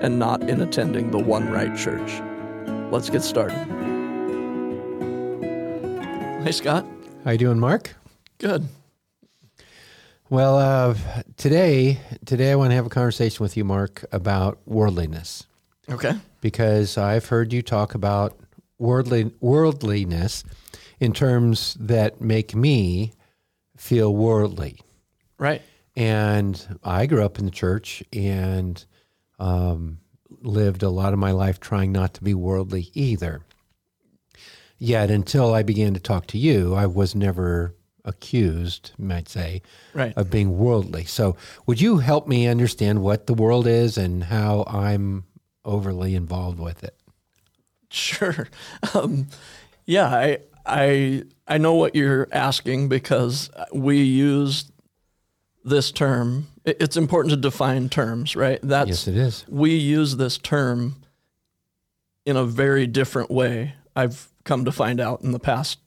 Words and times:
and 0.00 0.18
not 0.18 0.42
in 0.48 0.60
attending 0.60 1.10
the 1.10 1.18
one 1.18 1.50
right 1.50 1.76
church. 1.76 2.20
Let's 2.90 3.10
get 3.10 3.22
started. 3.22 3.58
Hey, 6.42 6.52
Scott. 6.52 6.86
How 7.24 7.32
you 7.32 7.38
doing, 7.38 7.58
Mark? 7.58 7.94
Good. 8.38 8.66
Well, 10.30 10.56
uh, 10.58 10.94
today, 11.36 11.98
today 12.24 12.52
I 12.52 12.54
want 12.54 12.70
to 12.70 12.74
have 12.76 12.86
a 12.86 12.90
conversation 12.90 13.42
with 13.42 13.56
you, 13.56 13.64
Mark, 13.64 14.04
about 14.12 14.58
worldliness, 14.64 15.46
Okay. 15.90 16.14
because 16.40 16.96
I've 16.96 17.26
heard 17.26 17.52
you 17.52 17.62
talk 17.62 17.94
about 17.94 18.38
worldly 18.78 19.32
worldliness 19.40 20.44
in 20.98 21.12
terms 21.12 21.76
that 21.80 22.20
make 22.20 22.54
me 22.54 23.12
feel 23.76 24.14
worldly. 24.14 24.78
Right. 25.36 25.62
And 25.96 26.78
I 26.84 27.06
grew 27.06 27.22
up 27.24 27.38
in 27.38 27.44
the 27.44 27.50
church 27.50 28.02
and 28.12 28.82
um, 29.40 29.98
lived 30.42 30.82
a 30.84 30.90
lot 30.90 31.12
of 31.12 31.18
my 31.18 31.32
life 31.32 31.58
trying 31.58 31.90
not 31.92 32.14
to 32.14 32.22
be 32.22 32.34
worldly 32.34 32.90
either. 32.94 33.42
Yet, 34.78 35.10
until 35.10 35.52
I 35.52 35.62
began 35.62 35.92
to 35.94 36.00
talk 36.00 36.26
to 36.28 36.38
you, 36.38 36.74
I 36.74 36.86
was 36.86 37.14
never 37.14 37.74
accused, 38.04 38.92
you 38.98 39.04
might 39.04 39.28
say, 39.28 39.60
Right. 39.92 40.14
of 40.16 40.30
being 40.30 40.56
worldly. 40.56 41.04
So, 41.04 41.36
would 41.66 41.80
you 41.80 41.98
help 41.98 42.26
me 42.26 42.46
understand 42.46 43.02
what 43.02 43.26
the 43.26 43.34
world 43.34 43.66
is 43.66 43.98
and 43.98 44.24
how 44.24 44.64
I'm 44.66 45.24
overly 45.64 46.14
involved 46.14 46.58
with 46.58 46.82
it? 46.84 46.96
Sure. 47.90 48.48
Um, 48.94 49.26
yeah, 49.84 50.06
I 50.06 50.38
I 50.64 51.24
I 51.48 51.58
know 51.58 51.74
what 51.74 51.94
you're 51.94 52.28
asking 52.32 52.88
because 52.88 53.50
we 53.74 53.98
use 54.02 54.70
this 55.64 55.90
term. 55.92 56.46
It's 56.64 56.96
important 56.96 57.30
to 57.30 57.36
define 57.36 57.88
terms, 57.88 58.36
right? 58.36 58.58
That's 58.62 58.88
yes, 58.88 59.08
it 59.08 59.16
is. 59.16 59.44
we 59.48 59.74
use 59.74 60.16
this 60.16 60.38
term 60.38 60.96
in 62.24 62.36
a 62.36 62.44
very 62.44 62.86
different 62.86 63.30
way. 63.30 63.74
I've 63.96 64.28
come 64.44 64.64
to 64.64 64.72
find 64.72 65.00
out 65.00 65.22
in 65.22 65.32
the 65.32 65.38
past 65.38 65.78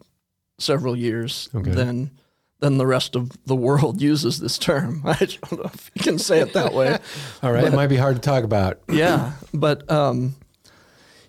several 0.59 0.95
years 0.95 1.49
Okay. 1.55 1.71
than 1.71 2.11
than 2.59 2.77
the 2.77 2.88
rest 2.88 3.15
of 3.15 3.30
the 3.45 3.55
world 3.55 4.02
uses 4.11 4.39
this 4.39 4.57
term. 4.57 5.02
I 5.05 5.15
don't 5.17 5.52
know 5.52 5.69
if 5.73 5.91
you 5.95 6.02
can 6.03 6.17
say 6.19 6.39
it 6.39 6.53
that 6.53 6.73
way. 6.73 6.97
All 7.43 7.52
right, 7.52 7.63
it 7.65 7.73
might 7.73 7.87
be 7.87 7.97
hard 7.97 8.15
to 8.15 8.21
talk 8.21 8.43
about. 8.43 8.80
yeah, 8.89 9.33
but 9.53 9.89
um, 9.91 10.35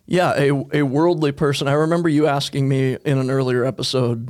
yeah, 0.07 0.33
a 0.37 0.51
a 0.73 0.83
worldly 0.83 1.33
person. 1.33 1.67
I 1.69 1.73
remember 1.73 2.09
you 2.09 2.27
asking 2.27 2.69
me 2.69 2.97
in 3.05 3.19
an 3.19 3.31
earlier 3.31 3.65
episode, 3.65 4.29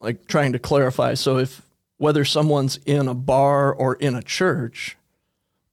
like 0.00 0.26
trying 0.26 0.52
to 0.52 0.58
clarify. 0.58 1.14
So 1.14 1.38
if 1.38 1.62
whether 2.00 2.24
someone's 2.24 2.78
in 2.86 3.06
a 3.08 3.12
bar 3.14 3.70
or 3.70 3.94
in 3.96 4.14
a 4.14 4.22
church, 4.22 4.96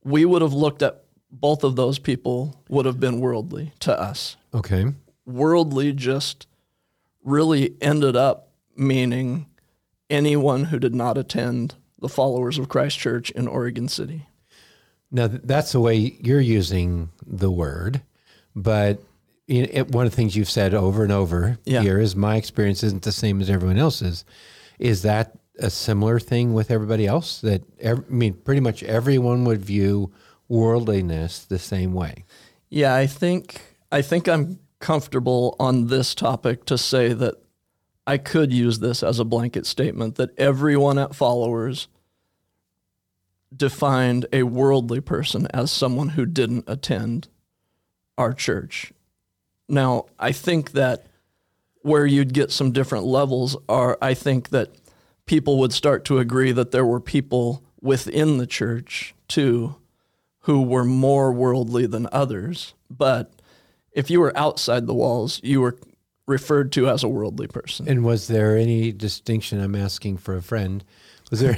we 0.04 0.26
would 0.26 0.42
have 0.42 0.52
looked 0.52 0.82
at 0.82 1.06
both 1.32 1.64
of 1.64 1.78
those 1.78 2.00
people 2.00 2.62
would 2.68 2.86
have 2.86 3.00
been 3.00 3.22
worldly 3.22 3.72
to 3.80 3.98
us. 3.98 4.36
Okay. 4.54 4.88
Worldly 5.26 5.94
just 5.94 6.46
really 7.24 7.76
ended 7.80 8.18
up 8.18 8.50
meaning 8.76 9.46
anyone 10.10 10.66
who 10.66 10.80
did 10.80 10.94
not 10.94 11.18
attend 11.18 11.76
the 11.98 12.10
followers 12.10 12.58
of 12.60 12.68
Christ 12.68 13.00
Church 13.00 13.30
in 13.32 13.48
Oregon 13.48 13.88
City. 13.88 14.28
Now, 15.10 15.28
that's 15.28 15.72
the 15.72 15.80
way 15.80 15.96
you're 15.96 16.42
using 16.42 17.10
the 17.26 17.50
word, 17.50 18.02
but 18.54 19.02
it, 19.48 19.88
one 19.92 20.06
of 20.06 20.12
the 20.12 20.16
things 20.18 20.36
you've 20.36 20.50
said 20.50 20.74
over 20.74 21.04
and 21.04 21.12
over 21.14 21.58
Yeah. 21.64 21.84
here 21.84 22.02
is 22.02 22.18
my 22.18 22.36
experience 22.36 22.84
isn't 22.84 23.04
the 23.04 23.14
same 23.14 23.40
as 23.40 23.50
everyone 23.50 23.78
else's. 23.78 24.26
Is 24.78 25.04
that 25.04 25.34
a 25.60 25.70
similar 25.70 26.20
thing 26.20 26.54
with 26.54 26.72
everybody 26.72 27.06
else? 27.06 27.42
That 27.42 27.64
ev- 27.80 28.06
I 28.10 28.14
mean, 28.14 28.34
pretty 28.34 28.62
much 28.62 28.84
everyone 28.84 29.44
would 29.46 29.64
view 29.64 30.12
worldliness 30.48 31.46
the 31.46 31.60
same 31.60 31.94
way. 31.94 32.26
Yeah, 32.70 32.96
I 32.96 33.08
think 33.08 33.62
I 33.92 34.02
think 34.02 34.28
I'm 34.28 34.60
comfortable 34.80 35.56
on 35.60 35.88
this 35.88 36.14
topic 36.14 36.66
to 36.66 36.78
say 36.78 37.14
that 37.14 37.36
I 38.06 38.18
could 38.18 38.54
use 38.54 38.80
this 38.80 39.04
as 39.04 39.20
a 39.20 39.26
blanket 39.26 39.66
statement 39.66 40.16
that 40.16 40.38
everyone 40.38 40.98
at 40.98 41.16
followers 41.16 41.88
defined 43.56 44.26
a 44.32 44.44
worldly 44.44 45.02
person 45.02 45.48
as 45.54 45.72
someone 45.72 46.10
who 46.10 46.26
didn't 46.26 46.66
attend 46.68 47.28
our 48.18 48.34
church. 48.34 48.92
Now, 49.70 50.06
I 50.20 50.32
think 50.32 50.72
that 50.72 51.08
where 51.82 52.06
you'd 52.06 52.34
get 52.34 52.52
some 52.52 52.72
different 52.72 53.06
levels 53.06 53.56
are 53.70 53.98
I 54.02 54.14
think 54.14 54.50
that 54.50 54.76
people 55.28 55.60
would 55.60 55.74
start 55.74 56.04
to 56.06 56.18
agree 56.18 56.52
that 56.52 56.72
there 56.72 56.86
were 56.86 57.00
people 57.00 57.64
within 57.80 58.38
the 58.38 58.48
church 58.48 59.14
too 59.28 59.76
who 60.42 60.62
were 60.62 60.86
more 60.86 61.32
worldly 61.32 61.86
than 61.86 62.08
others. 62.12 62.74
But 62.90 63.34
if 63.92 64.10
you 64.10 64.20
were 64.20 64.36
outside 64.36 64.88
the 64.88 64.94
walls, 64.94 65.40
you 65.44 65.62
were 65.62 65.78
referred 66.26 66.72
to 66.72 66.90
as 66.90 67.04
a 67.04 67.10
worldly 67.10 67.48
person. 67.48 67.88
And 67.88 68.04
was 68.04 68.28
there 68.28 68.58
any 68.58 68.92
distinction? 68.92 69.62
I'm 69.62 69.76
asking 69.76 70.18
for 70.18 70.36
a 70.36 70.42
friend. 70.42 70.84
Was 71.30 71.42
there 71.42 71.58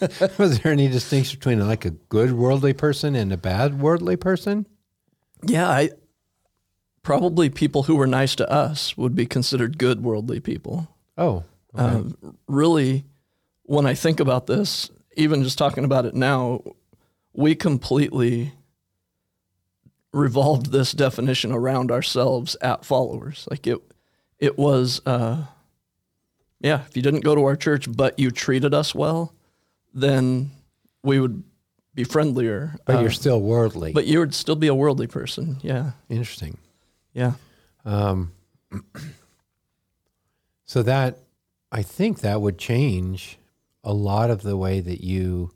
was 0.38 0.60
there 0.60 0.72
any 0.72 0.88
distinction 0.88 1.38
between 1.38 1.66
like 1.66 1.84
a 1.84 1.90
good 1.90 2.32
worldly 2.32 2.72
person 2.72 3.14
and 3.14 3.32
a 3.32 3.36
bad 3.36 3.80
worldly 3.80 4.16
person? 4.16 4.66
Yeah, 5.42 5.68
I 5.68 5.90
probably 7.02 7.50
people 7.50 7.84
who 7.84 7.96
were 7.96 8.06
nice 8.06 8.34
to 8.36 8.50
us 8.50 8.96
would 8.96 9.14
be 9.14 9.26
considered 9.26 9.78
good 9.78 10.02
worldly 10.02 10.40
people. 10.40 10.88
Oh, 11.18 11.44
okay. 11.74 11.84
Um, 11.96 12.36
really, 12.48 13.04
when 13.64 13.86
I 13.86 13.94
think 13.94 14.20
about 14.20 14.46
this, 14.46 14.90
even 15.16 15.42
just 15.42 15.58
talking 15.58 15.84
about 15.84 16.06
it 16.06 16.14
now, 16.14 16.62
we 17.32 17.54
completely 17.54 18.52
revolved 20.12 20.70
this 20.70 20.92
definition 20.92 21.50
around 21.52 21.90
ourselves 21.90 22.56
at 22.60 22.84
followers. 22.84 23.46
Like 23.50 23.66
it, 23.66 23.78
it 24.38 24.56
was, 24.58 25.00
uh, 25.06 25.44
yeah. 26.60 26.82
If 26.88 26.96
you 26.96 27.02
didn't 27.02 27.20
go 27.24 27.34
to 27.34 27.42
our 27.44 27.56
church 27.56 27.86
but 27.94 28.18
you 28.18 28.30
treated 28.30 28.72
us 28.74 28.94
well, 28.94 29.34
then 29.92 30.50
we 31.02 31.18
would 31.20 31.42
be 31.94 32.04
friendlier. 32.04 32.76
but 32.86 32.96
Uh, 32.96 33.00
you're 33.00 33.10
still 33.10 33.40
worldly. 33.40 33.92
but 33.92 34.06
you 34.06 34.18
would 34.20 34.34
still 34.34 34.56
be 34.56 34.66
a 34.68 34.74
worldly 34.74 35.06
person. 35.06 35.58
Yeah, 35.62 35.92
Interesting. 36.08 36.58
yeah, 37.12 37.32
Um, 37.84 38.32
so 40.64 40.82
that 40.82 41.18
I 41.74 41.82
think 41.82 42.20
that 42.20 42.40
would 42.40 42.56
change 42.56 43.36
a 43.82 43.92
lot 43.92 44.30
of 44.30 44.42
the 44.42 44.56
way 44.56 44.80
that 44.80 45.02
you 45.02 45.50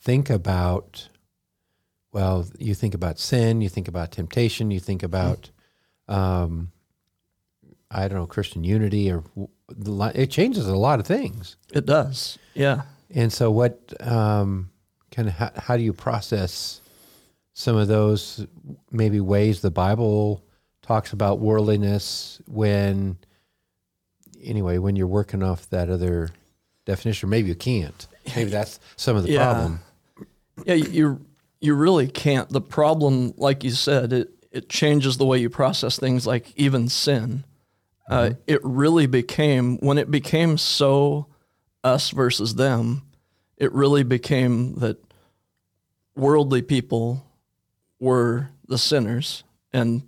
think 0.00 0.30
about. 0.30 1.08
Well, 2.12 2.46
you 2.58 2.74
think 2.74 2.94
about 2.94 3.18
sin, 3.18 3.60
you 3.60 3.68
think 3.68 3.86
about 3.86 4.10
temptation, 4.10 4.70
you 4.70 4.80
think 4.80 5.02
about, 5.02 5.50
um, 6.08 6.72
I 7.90 8.08
don't 8.08 8.18
know, 8.18 8.26
Christian 8.26 8.64
unity, 8.64 9.10
or 9.10 9.18
w- 9.20 9.48
the 9.68 9.90
li- 9.90 10.12
it 10.14 10.30
changes 10.30 10.66
a 10.66 10.76
lot 10.76 10.98
of 10.98 11.06
things. 11.06 11.56
it 11.72 11.84
does. 11.84 12.38
Yeah. 12.54 12.82
And 13.14 13.30
so, 13.32 13.50
what 13.50 13.92
um, 14.00 14.70
kind 15.10 15.28
of 15.28 15.34
how, 15.34 15.50
how 15.56 15.76
do 15.76 15.82
you 15.82 15.92
process 15.92 16.80
some 17.52 17.76
of 17.76 17.86
those 17.86 18.46
maybe 18.90 19.20
ways 19.20 19.60
the 19.60 19.70
Bible 19.70 20.42
talks 20.82 21.12
about 21.12 21.38
worldliness 21.38 22.40
when, 22.46 23.18
anyway, 24.44 24.78
when 24.78 24.96
you're 24.96 25.06
working 25.06 25.42
off 25.42 25.68
that 25.70 25.88
other 25.90 26.30
definition, 26.84 27.26
or 27.26 27.30
maybe 27.30 27.48
you 27.48 27.54
can't. 27.54 28.06
Maybe 28.36 28.50
that's 28.50 28.78
some 28.96 29.16
of 29.16 29.22
the 29.24 29.30
Yeah. 29.32 29.44
problem. 29.52 29.80
Yeah, 30.66 30.74
you 30.74 31.24
you 31.60 31.74
really 31.74 32.06
can't. 32.08 32.48
The 32.50 32.60
problem, 32.60 33.34
like 33.36 33.64
you 33.64 33.70
said, 33.70 34.12
it 34.12 34.30
it 34.52 34.68
changes 34.68 35.16
the 35.16 35.26
way 35.26 35.38
you 35.38 35.50
process 35.50 35.98
things, 35.98 36.26
like 36.26 36.52
even 36.56 36.88
sin. 36.88 37.44
Uh, 38.08 38.32
it 38.46 38.60
really 38.62 39.06
became 39.06 39.78
when 39.78 39.96
it 39.98 40.10
became 40.10 40.58
so 40.58 41.26
us 41.82 42.10
versus 42.10 42.54
them. 42.54 43.02
It 43.56 43.72
really 43.72 44.02
became 44.02 44.74
that 44.76 44.98
worldly 46.14 46.62
people 46.62 47.24
were 47.98 48.50
the 48.68 48.78
sinners, 48.78 49.42
and 49.72 50.02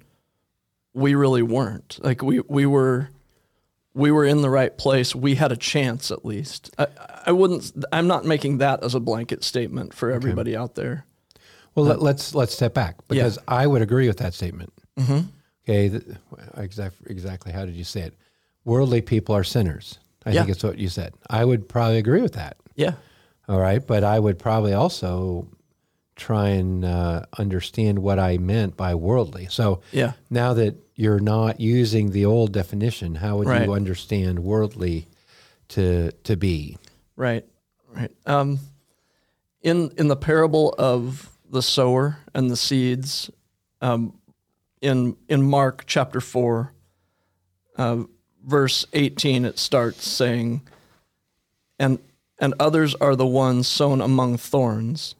we 0.95 1.15
really 1.15 1.43
weren't. 1.43 1.99
Like 2.03 2.23
we 2.23 2.41
we 2.41 2.67
were 2.67 3.09
we 3.97 4.11
were 4.13 4.25
in 4.25 4.43
the 4.43 4.51
right 4.51 4.77
place. 4.77 5.15
We 5.15 5.35
had 5.37 5.51
a 5.53 5.57
chance 5.57 6.11
at 6.11 6.25
least. 6.25 6.71
I, 6.79 6.87
I 7.27 7.33
wouldn't. 7.33 7.73
I'm 7.93 8.07
not 8.07 8.25
making 8.25 8.59
that 8.59 8.85
as 8.85 8.95
a 8.95 9.01
blanket 9.01 9.43
statement 9.43 9.95
for 9.95 10.11
everybody 10.13 10.55
out 10.55 10.75
there. 10.75 11.05
Well, 11.75 11.87
let, 11.87 12.01
let's 12.01 12.35
let's 12.35 12.55
step 12.55 12.75
back 12.75 12.97
because 13.09 13.39
I 13.49 13.67
would 13.67 13.83
agree 13.83 14.07
with 14.07 14.19
that 14.19 14.35
statement. 14.35 14.73
Okay, 15.69 15.89
th- 15.89 16.03
exactly, 16.57 17.11
exactly. 17.11 17.53
How 17.53 17.65
did 17.65 17.75
you 17.75 17.85
say 17.85 18.03
it? 18.03 18.15
Worldly 18.65 19.01
people 19.03 19.35
are 19.35 19.45
sinners. 19.45 19.99
I 20.25 20.31
Yeah. 20.31 20.41
think 20.43 20.51
it's 20.55 20.63
what 20.65 20.79
you 20.79 20.89
said. 20.89 21.15
I 21.29 21.45
would 21.45 21.69
probably 21.69 21.99
agree 21.99 22.23
with 22.23 22.35
that. 22.35 22.57
Yeah. 22.77 22.93
All 23.49 23.61
right, 23.61 23.85
but 23.85 24.05
I 24.05 24.19
would 24.19 24.39
probably 24.39 24.73
also 24.73 25.49
try 26.17 26.49
and 26.49 26.85
uh, 26.85 27.23
understand 27.39 27.99
what 28.01 28.19
I 28.19 28.39
meant 28.39 28.77
by 28.77 28.95
worldly. 28.95 29.47
So 29.51 29.81
Yeah. 29.93 30.13
now 30.31 30.55
that 30.55 30.75
you're 30.97 31.21
not 31.21 31.61
using 31.61 32.11
the 32.11 32.25
old 32.25 32.53
definition, 32.53 33.17
how 33.17 33.37
would 33.37 33.47
Right. 33.47 33.67
you 33.67 33.73
understand 33.75 34.41
worldly 34.41 35.07
to 35.69 36.11
to 36.25 36.37
be? 36.37 36.79
Right, 37.17 37.45
right. 37.95 38.11
Um, 38.27 38.59
in 39.63 39.91
in 39.99 40.09
the 40.09 40.17
parable 40.17 40.75
of 40.79 41.31
the 41.49 41.63
sower 41.63 42.19
and 42.35 42.51
the 42.51 42.57
seeds, 42.57 43.31
um, 43.81 44.19
in 44.81 45.17
in 45.29 45.43
Mark 45.43 45.85
chapter 45.87 46.21
four, 46.21 46.73
uh, 47.77 48.05
verse 48.45 48.87
eighteen, 48.93 49.45
it 49.45 49.59
starts 49.59 50.09
saying, 50.09 50.63
"and 51.79 51.99
and 52.39 52.55
others 52.59 52.95
are 52.97 53.17
the 53.17 53.27
ones 53.27 53.67
sown 53.69 54.01
among 54.01 54.37
thorns. 54.39 55.15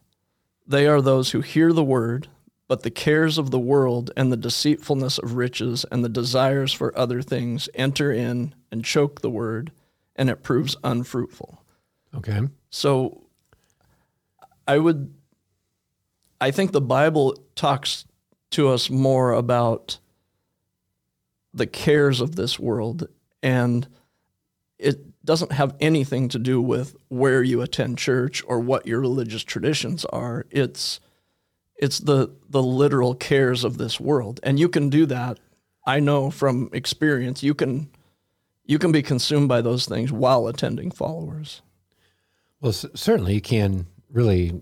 They 0.67 0.87
are 0.87 1.01
those 1.01 1.31
who 1.31 1.41
hear 1.41 1.71
the 1.71 1.83
word." 1.83 2.27
But 2.67 2.83
the 2.83 2.91
cares 2.91 3.37
of 3.37 3.51
the 3.51 3.59
world 3.59 4.11
and 4.17 4.31
the 4.31 4.37
deceitfulness 4.37 5.17
of 5.17 5.35
riches 5.35 5.85
and 5.89 6.03
the 6.03 6.09
desires 6.09 6.73
for 6.73 6.97
other 6.97 7.21
things 7.21 7.69
enter 7.73 8.11
in 8.11 8.53
and 8.71 8.83
choke 8.83 9.21
the 9.21 9.29
word, 9.29 9.71
and 10.15 10.29
it 10.29 10.43
proves 10.43 10.75
unfruitful. 10.83 11.63
Okay. 12.15 12.41
So 12.69 13.23
I 14.67 14.77
would 14.77 15.13
I 16.39 16.51
think 16.51 16.71
the 16.71 16.81
Bible 16.81 17.35
talks 17.55 18.05
to 18.51 18.69
us 18.69 18.89
more 18.89 19.31
about 19.31 19.99
the 21.53 21.67
cares 21.67 22.21
of 22.21 22.35
this 22.35 22.59
world 22.59 23.07
and 23.41 23.87
it 24.77 25.25
doesn't 25.25 25.51
have 25.53 25.75
anything 25.79 26.29
to 26.29 26.39
do 26.39 26.61
with 26.61 26.95
where 27.07 27.41
you 27.41 27.61
attend 27.61 27.97
church 27.97 28.43
or 28.47 28.59
what 28.59 28.85
your 28.85 29.01
religious 29.01 29.43
traditions 29.43 30.05
are. 30.05 30.45
It's 30.51 30.99
it's 31.77 31.99
the 31.99 32.29
the 32.49 32.63
literal 32.63 33.13
cares 33.15 33.63
of 33.63 33.77
this 33.77 33.99
world. 33.99 34.39
And 34.43 34.59
you 34.59 34.69
can 34.69 34.89
do 34.89 35.05
that. 35.07 35.39
I 35.85 35.99
know 35.99 36.29
from 36.31 36.69
experience 36.73 37.43
you 37.43 37.53
can 37.53 37.89
you 38.65 38.79
can 38.79 38.91
be 38.91 39.01
consumed 39.01 39.47
by 39.47 39.61
those 39.61 39.85
things 39.85 40.11
while 40.11 40.47
attending 40.47 40.91
followers 40.91 41.61
Well, 42.59 42.73
c- 42.73 42.89
certainly 42.95 43.33
you 43.35 43.41
can 43.41 43.87
really 44.11 44.59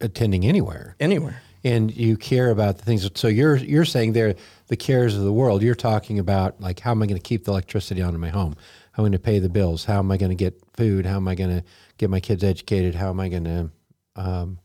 attending 0.00 0.44
anywhere. 0.46 0.96
anywhere. 1.00 1.42
and 1.64 1.94
you 1.94 2.16
care 2.16 2.50
about 2.50 2.78
the 2.78 2.84
things. 2.84 3.08
So 3.14 3.28
you're 3.28 3.56
you're 3.56 3.84
saying 3.84 4.12
there 4.12 4.34
the 4.68 4.76
cares 4.76 5.16
of 5.16 5.22
the 5.24 5.32
world. 5.32 5.62
You're 5.62 5.74
talking 5.74 6.18
about 6.18 6.60
like 6.60 6.80
how 6.80 6.92
am 6.92 7.02
I 7.02 7.06
going 7.06 7.20
to 7.20 7.28
keep 7.28 7.44
the 7.44 7.50
electricity 7.50 8.00
on 8.02 8.14
in 8.14 8.20
my 8.20 8.30
home? 8.30 8.54
How 8.92 9.02
am 9.02 9.06
I 9.06 9.08
going 9.08 9.12
to 9.12 9.18
pay 9.18 9.38
the 9.40 9.48
bills? 9.50 9.84
How 9.84 9.98
am 9.98 10.10
I 10.10 10.16
going 10.16 10.30
to 10.30 10.36
get 10.44 10.54
food? 10.74 11.04
How 11.04 11.16
am 11.16 11.28
I 11.28 11.34
going 11.34 11.50
to 11.58 11.64
get 11.98 12.08
my 12.08 12.20
kids 12.20 12.42
educated? 12.44 12.94
How 12.94 13.10
am 13.10 13.20
I 13.20 13.28
going 13.28 13.44
to, 13.44 13.70
um, 14.16 14.58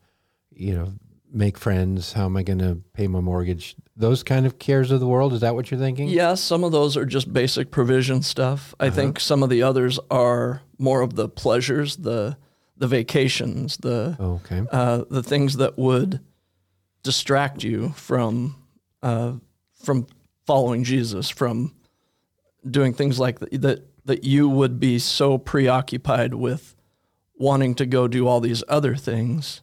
you 0.54 0.74
know, 0.74 0.92
make 1.32 1.58
friends? 1.58 2.12
How 2.12 2.26
am 2.26 2.36
I 2.36 2.42
going 2.42 2.58
to 2.58 2.82
pay 2.92 3.06
my 3.06 3.20
mortgage? 3.20 3.74
Those 3.96 4.22
kind 4.22 4.46
of 4.46 4.58
cares 4.58 4.90
of 4.90 5.00
the 5.00 5.06
world. 5.06 5.32
Is 5.32 5.40
that 5.40 5.54
what 5.54 5.70
you're 5.70 5.80
thinking? 5.80 6.08
Yeah, 6.08 6.34
some 6.34 6.64
of 6.64 6.72
those 6.72 6.96
are 6.96 7.04
just 7.04 7.32
basic 7.32 7.70
provision 7.70 8.22
stuff. 8.22 8.74
I 8.78 8.90
think 8.90 9.20
some 9.20 9.42
of 9.42 9.50
the 9.50 9.62
others 9.62 9.98
are 10.10 10.62
more 10.78 11.00
of 11.00 11.14
the 11.14 11.28
pleasures, 11.28 11.96
the 11.96 12.36
the 12.76 12.88
vacations, 12.88 13.76
the 13.76 14.16
okay. 14.18 14.62
uh, 14.72 15.04
the 15.08 15.22
things 15.22 15.58
that 15.58 15.78
would 15.78 16.20
distract 17.02 17.62
you 17.62 17.90
from 17.90 18.56
uh, 19.02 19.34
from 19.82 20.06
following 20.46 20.84
Jesus, 20.84 21.28
from 21.28 21.74
doing 22.68 22.92
things 22.92 23.18
like 23.18 23.38
that 23.40 23.84
that 24.04 24.24
you 24.24 24.48
would 24.48 24.80
be 24.80 24.98
so 24.98 25.38
preoccupied 25.38 26.34
with 26.34 26.74
wanting 27.34 27.74
to 27.74 27.86
go 27.86 28.08
do 28.08 28.26
all 28.26 28.40
these 28.40 28.64
other 28.68 28.94
things. 28.94 29.62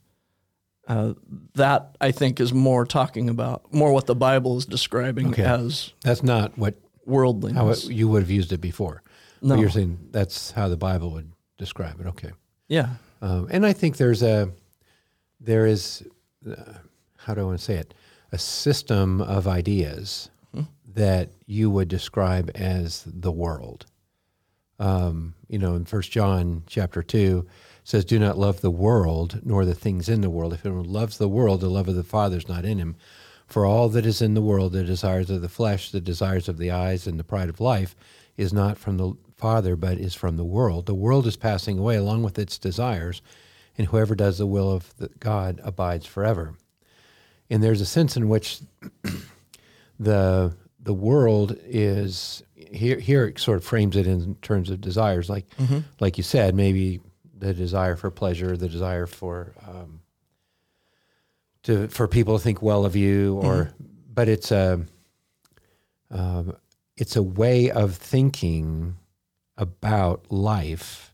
Uh, 0.89 1.13
that 1.53 1.95
I 2.01 2.11
think 2.11 2.39
is 2.39 2.51
more 2.51 2.83
talking 2.83 3.29
about 3.29 3.71
more 3.71 3.93
what 3.93 4.07
the 4.07 4.15
Bible 4.15 4.57
is 4.57 4.65
describing 4.65 5.27
Okay. 5.29 5.43
as 5.43 5.93
That's 6.01 6.23
not 6.23 6.57
what 6.57 6.73
worldliness. 7.05 7.57
how 7.57 7.69
it, 7.69 7.83
you 7.95 8.07
would 8.07 8.23
have 8.23 8.31
used 8.31 8.51
it 8.51 8.59
before. 8.59 9.03
No. 9.41 9.53
But 9.55 9.61
you're 9.61 9.69
saying 9.69 9.99
that's 10.11 10.49
how 10.51 10.67
the 10.67 10.77
Bible 10.77 11.11
would 11.11 11.31
describe 11.59 11.99
it. 12.01 12.07
Okay. 12.07 12.31
yeah, 12.67 12.95
Um, 13.21 13.47
and 13.51 13.65
I 13.67 13.73
think 13.73 13.97
there's 13.97 14.23
a 14.23 14.49
there 15.39 15.67
is 15.67 16.03
uh, 16.49 16.55
how 17.17 17.35
do 17.35 17.41
I 17.41 17.43
want 17.43 17.59
to 17.59 17.63
say 17.63 17.75
it 17.75 17.93
a 18.31 18.37
system 18.39 19.21
of 19.21 19.47
ideas 19.47 20.29
that 20.95 21.29
you 21.45 21.69
would 21.69 21.87
describe 21.87 22.49
as 22.55 23.03
the 23.05 23.31
world. 23.31 23.85
Um, 24.79 25.35
you 25.47 25.59
know, 25.59 25.75
in 25.75 25.85
First 25.85 26.11
John 26.11 26.63
chapter 26.67 27.03
two 27.03 27.45
says, 27.83 28.05
"Do 28.05 28.17
not 28.19 28.37
love 28.37 28.61
the 28.61 28.71
world 28.71 29.41
nor 29.43 29.65
the 29.65 29.75
things 29.75 30.07
in 30.09 30.21
the 30.21 30.29
world. 30.29 30.53
If 30.53 30.65
anyone 30.65 30.91
loves 30.91 31.17
the 31.17 31.27
world, 31.27 31.61
the 31.61 31.69
love 31.69 31.87
of 31.87 31.95
the 31.95 32.03
Father 32.03 32.37
is 32.37 32.47
not 32.47 32.65
in 32.65 32.77
him. 32.77 32.95
For 33.47 33.65
all 33.65 33.89
that 33.89 34.05
is 34.05 34.21
in 34.21 34.35
the 34.35 34.41
world, 34.41 34.73
the 34.73 34.83
desires 34.83 35.29
of 35.29 35.41
the 35.41 35.49
flesh, 35.49 35.91
the 35.91 35.99
desires 35.99 36.47
of 36.47 36.57
the 36.57 36.69
eyes, 36.69 37.07
and 37.07 37.19
the 37.19 37.23
pride 37.23 37.49
of 37.49 37.59
life, 37.59 37.95
is 38.37 38.53
not 38.53 38.77
from 38.77 38.97
the 38.97 39.13
Father, 39.37 39.75
but 39.75 39.97
is 39.97 40.13
from 40.13 40.37
the 40.37 40.45
world. 40.45 40.85
The 40.85 40.93
world 40.93 41.25
is 41.25 41.35
passing 41.35 41.79
away 41.79 41.95
along 41.95 42.21
with 42.21 42.37
its 42.37 42.57
desires, 42.57 43.21
and 43.77 43.87
whoever 43.87 44.13
does 44.13 44.37
the 44.37 44.45
will 44.45 44.71
of 44.71 44.95
the 44.97 45.09
God 45.19 45.59
abides 45.63 46.05
forever. 46.05 46.53
And 47.49 47.63
there's 47.63 47.81
a 47.81 47.85
sense 47.85 48.15
in 48.15 48.29
which 48.29 48.59
the 49.99 50.53
the 50.81 50.93
world 50.93 51.57
is 51.65 52.43
here. 52.71 52.99
Here 52.99 53.25
it 53.25 53.39
sort 53.39 53.57
of 53.57 53.63
frames 53.63 53.95
it 53.95 54.07
in 54.07 54.35
terms 54.35 54.69
of 54.69 54.81
desires, 54.81 55.29
like 55.29 55.45
like 55.99 56.17
you 56.17 56.23
said, 56.23 56.55
maybe 56.55 57.01
the 57.37 57.53
desire 57.53 57.95
for 57.95 58.11
pleasure, 58.11 58.57
the 58.57 58.69
desire 58.69 59.05
for 59.05 59.53
um, 59.67 60.01
to 61.63 61.87
for 61.87 62.07
people 62.07 62.37
to 62.37 62.43
think 62.43 62.61
well 62.61 62.85
of 62.85 62.95
you, 62.95 63.35
or 63.37 63.71
but 64.13 64.27
it's 64.27 64.51
a 64.51 64.85
um, 66.11 66.55
it's 66.97 67.15
a 67.15 67.23
way 67.23 67.71
of 67.71 67.95
thinking 67.95 68.97
about 69.57 70.31
life 70.31 71.13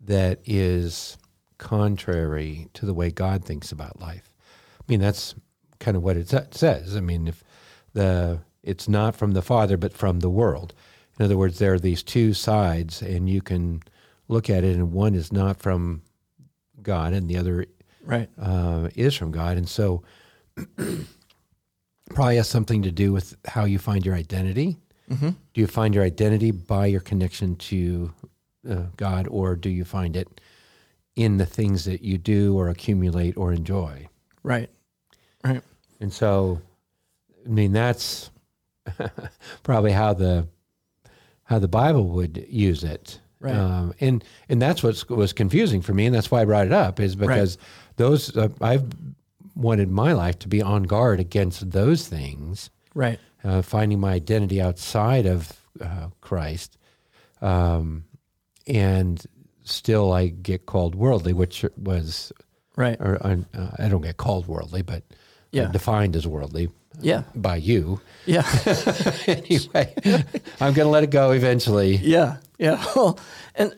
that 0.00 0.40
is 0.44 1.16
contrary 1.58 2.68
to 2.74 2.86
the 2.86 2.94
way 2.94 3.10
God 3.10 3.44
thinks 3.44 3.70
about 3.70 4.00
life. 4.00 4.32
I 4.80 4.84
mean, 4.88 5.00
that's 5.00 5.34
kind 5.78 5.96
of 5.96 6.02
what 6.02 6.16
it 6.16 6.28
says. 6.54 6.96
I 6.96 7.00
mean, 7.00 7.28
if 7.28 7.44
the 7.92 8.40
it's 8.62 8.88
not 8.88 9.16
from 9.16 9.32
the 9.32 9.42
Father, 9.42 9.76
but 9.76 9.92
from 9.92 10.20
the 10.20 10.30
world. 10.30 10.74
In 11.18 11.24
other 11.24 11.36
words, 11.36 11.58
there 11.58 11.74
are 11.74 11.78
these 11.78 12.02
two 12.02 12.32
sides, 12.34 13.02
and 13.02 13.28
you 13.28 13.42
can 13.42 13.82
look 14.28 14.48
at 14.48 14.64
it, 14.64 14.74
and 14.74 14.92
one 14.92 15.14
is 15.14 15.32
not 15.32 15.60
from 15.60 16.02
God, 16.82 17.12
and 17.12 17.28
the 17.28 17.36
other 17.36 17.66
right. 18.04 18.28
uh, 18.40 18.88
is 18.94 19.14
from 19.14 19.30
God, 19.30 19.56
and 19.56 19.68
so 19.68 20.02
probably 22.10 22.36
has 22.36 22.48
something 22.48 22.82
to 22.82 22.90
do 22.90 23.12
with 23.12 23.36
how 23.46 23.64
you 23.64 23.78
find 23.78 24.04
your 24.04 24.14
identity. 24.14 24.78
Mm-hmm. 25.10 25.30
Do 25.30 25.60
you 25.60 25.66
find 25.66 25.94
your 25.94 26.04
identity 26.04 26.50
by 26.50 26.86
your 26.86 27.00
connection 27.00 27.56
to 27.56 28.12
uh, 28.68 28.82
God, 28.96 29.28
or 29.28 29.56
do 29.56 29.68
you 29.68 29.84
find 29.84 30.16
it 30.16 30.40
in 31.14 31.36
the 31.36 31.46
things 31.46 31.84
that 31.84 32.02
you 32.02 32.16
do, 32.16 32.56
or 32.56 32.68
accumulate, 32.68 33.36
or 33.36 33.52
enjoy? 33.52 34.08
Right. 34.42 34.70
Right. 35.44 35.62
And 36.00 36.12
so, 36.12 36.60
I 37.44 37.48
mean, 37.48 37.72
that's 37.72 38.30
probably 39.62 39.92
how 39.92 40.14
the 40.14 40.46
how 41.44 41.58
the 41.58 41.68
Bible 41.68 42.08
would 42.08 42.44
use 42.48 42.84
it. 42.84 43.20
Right. 43.40 43.54
Um, 43.54 43.92
and 44.00 44.24
and 44.48 44.62
that's 44.62 44.82
what 44.82 45.08
was 45.10 45.32
confusing 45.32 45.82
for 45.82 45.92
me, 45.94 46.06
and 46.06 46.14
that's 46.14 46.30
why 46.30 46.42
I 46.42 46.44
brought 46.44 46.66
it 46.66 46.72
up, 46.72 47.00
is 47.00 47.16
because 47.16 47.58
those 47.96 48.36
uh, 48.36 48.48
I've 48.60 48.84
wanted 49.54 49.90
my 49.90 50.12
life 50.12 50.38
to 50.40 50.48
be 50.48 50.62
on 50.62 50.84
guard 50.84 51.20
against 51.20 51.70
those 51.72 52.06
things, 52.08 52.70
Right. 52.94 53.18
uh, 53.44 53.60
finding 53.62 54.00
my 54.00 54.12
identity 54.12 54.62
outside 54.62 55.26
of 55.26 55.52
uh, 55.80 56.08
Christ, 56.20 56.78
um, 57.42 58.04
and 58.66 59.22
still 59.64 60.12
I 60.12 60.28
get 60.28 60.66
called 60.66 60.94
worldly, 60.94 61.32
which 61.32 61.64
was 61.76 62.32
Right. 62.76 62.96
or 63.00 63.18
uh, 63.26 63.36
I 63.78 63.88
don't 63.88 64.00
get 64.02 64.16
called 64.16 64.46
worldly, 64.46 64.82
but 64.82 65.02
Yeah. 65.50 65.66
defined 65.70 66.16
as 66.16 66.26
worldly 66.26 66.70
Yeah. 67.00 67.22
by 67.34 67.56
you. 67.56 68.00
Yeah. 68.26 68.46
anyway, 69.26 69.94
I'm 70.60 70.72
going 70.72 70.86
to 70.86 70.88
let 70.88 71.04
it 71.04 71.10
go 71.10 71.32
eventually. 71.32 71.96
yeah. 71.96 72.36
Yeah. 72.58 72.84
Well, 72.96 73.18
and 73.54 73.74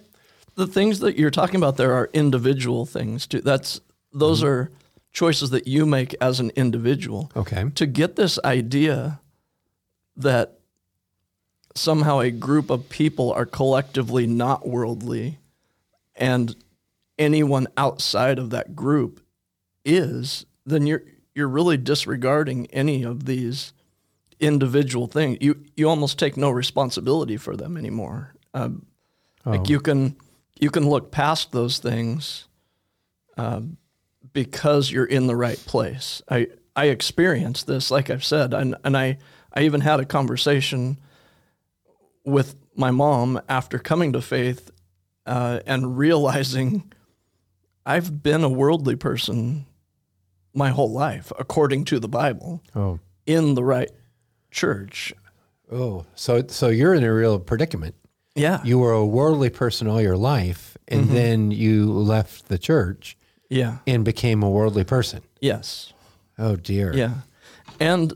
the 0.57 0.67
things 0.67 1.01
that 1.01 1.17
you're 1.17 1.31
talking 1.31 1.57
about 1.57 1.77
there 1.77 1.95
are 1.95 2.11
individual 2.13 2.87
things 2.87 3.27
too. 3.27 3.41
That's 3.41 3.81
those 4.13 4.41
mm-hmm. 4.41 4.49
are 4.49 4.71
choices 5.13 5.51
that 5.51 5.67
you 5.67 5.87
make 5.87 6.15
as 6.21 6.41
an 6.41 6.51
individual. 6.55 7.31
Okay. 7.35 7.71
To 7.75 7.87
get 7.87 8.17
this 8.17 8.39
idea 8.45 9.21
that 10.17 10.59
somehow 11.75 12.21
a 12.21 12.31
group 12.31 12.71
of 12.71 12.89
people 12.89 13.33
are 13.33 13.47
collectively 13.47 14.27
not 14.27 14.69
worldly 14.69 15.39
and 16.15 16.55
anyone 17.19 17.67
outside 17.77 18.39
of 18.39 18.51
that 18.51 18.77
group 18.77 19.21
is, 19.85 20.47
then 20.65 20.87
you're 20.87 21.03
you're 21.35 21.49
really 21.49 21.77
disregarding 21.77 22.67
any 22.67 23.03
of 23.03 23.25
these 23.25 23.73
individual 24.41 25.07
things. 25.07 25.39
You 25.41 25.65
you 25.77 25.89
almost 25.89 26.19
take 26.19 26.37
no 26.37 26.51
responsibility 26.51 27.37
for 27.37 27.57
them 27.57 27.77
anymore. 27.77 28.35
Um, 28.53 28.87
Like 29.45 29.69
you 29.69 29.81
can 29.81 30.17
you 30.59 30.71
can 30.71 30.89
look 30.89 31.11
past 31.11 31.53
those 31.53 31.79
things 31.79 32.49
um, 33.37 33.77
because 34.33 34.91
you're 34.91 35.05
in 35.05 35.27
the 35.27 35.37
right 35.37 35.59
place. 35.67 36.23
I 36.29 36.49
I 36.77 36.87
experienced 36.87 37.67
this, 37.67 37.91
like 37.91 38.11
I've 38.11 38.25
said, 38.25 38.55
and 38.55 38.77
and 38.85 38.97
I 38.97 39.19
I 39.53 39.63
even 39.63 39.81
had 39.81 40.01
a 40.01 40.05
conversation 40.05 40.99
with 42.25 42.57
my 42.75 42.91
mom 42.91 43.41
after 43.49 43.79
coming 43.79 44.13
to 44.13 44.23
faith 44.23 44.71
uh, 45.27 45.61
and 45.67 45.99
realizing 45.99 46.93
I've 47.87 48.23
been 48.23 48.45
a 48.45 48.49
worldly 48.49 48.97
person 48.97 49.67
my 50.55 50.71
whole 50.71 50.93
life, 50.93 51.33
according 51.39 51.85
to 51.87 51.99
the 51.99 52.09
Bible, 52.09 52.63
Oh, 52.75 53.01
in 53.27 53.55
the 53.55 53.65
right 53.65 53.91
church. 54.51 55.13
oh, 55.71 56.07
so 56.15 56.45
so 56.49 56.69
you're 56.69 56.95
in 56.95 57.05
a 57.05 57.13
real 57.13 57.39
predicament. 57.39 57.95
Yeah. 58.35 58.61
You 58.65 58.79
were 58.79 58.93
a 58.93 59.07
worldly 59.07 59.51
person 59.51 59.87
all 59.87 60.01
your 60.01 60.17
life, 60.17 60.77
and 60.89 61.05
mm-hmm. 61.05 61.15
then 61.15 61.51
you 61.51 61.93
left 61.93 62.49
the 62.49 62.59
church 62.59 63.17
yeah. 63.49 63.79
and 63.87 64.05
became 64.05 64.43
a 64.43 64.51
worldly 64.51 64.85
person. 64.85 65.23
Yes. 65.41 65.93
Oh 66.39 66.57
dear. 66.57 66.95
Yeah. 66.95 67.15
And 67.79 68.13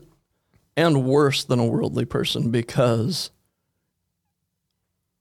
and 0.75 1.03
worse 1.05 1.43
than 1.43 1.59
a 1.59 1.65
worldly 1.65 2.05
person 2.05 2.51
because 2.51 3.31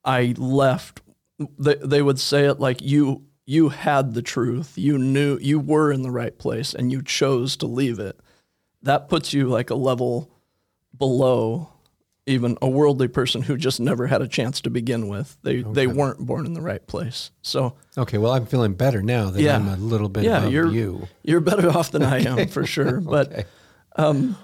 I 0.04 0.34
left 0.36 1.00
they 1.58 1.74
they 1.76 2.02
would 2.02 2.18
say 2.18 2.46
it 2.46 2.58
like 2.58 2.80
you 2.82 3.24
you 3.48 3.70
had 3.70 4.12
the 4.12 4.20
truth. 4.20 4.74
You 4.76 4.98
knew 4.98 5.38
you 5.40 5.58
were 5.58 5.90
in 5.90 6.02
the 6.02 6.10
right 6.10 6.36
place 6.38 6.74
and 6.74 6.92
you 6.92 7.00
chose 7.00 7.56
to 7.56 7.66
leave 7.66 7.98
it. 7.98 8.20
That 8.82 9.08
puts 9.08 9.32
you 9.32 9.48
like 9.48 9.70
a 9.70 9.74
level 9.74 10.30
below 10.96 11.70
even 12.26 12.58
a 12.60 12.68
worldly 12.68 13.08
person 13.08 13.40
who 13.40 13.56
just 13.56 13.80
never 13.80 14.06
had 14.06 14.20
a 14.20 14.28
chance 14.28 14.60
to 14.60 14.68
begin 14.68 15.08
with. 15.08 15.38
They 15.44 15.62
they 15.62 15.86
weren't 15.86 16.18
born 16.18 16.44
in 16.44 16.52
the 16.52 16.60
right 16.60 16.86
place. 16.86 17.30
So 17.40 17.74
Okay. 17.96 18.18
Well, 18.18 18.32
I'm 18.34 18.44
feeling 18.44 18.74
better 18.74 19.00
now 19.00 19.30
that 19.30 19.40
Yeah. 19.40 19.56
I'm 19.56 19.66
a 19.66 19.76
little 19.78 20.10
bit 20.10 20.24
yeah, 20.24 20.46
you're 20.46 20.70
you. 20.70 21.08
you're 21.22 21.40
better 21.40 21.70
off 21.76 21.90
than 21.90 22.02
I 22.02 22.18
am 22.18 22.48
for 22.48 22.66
sure. 22.66 23.00
But 23.00 23.46
um, 23.96 24.36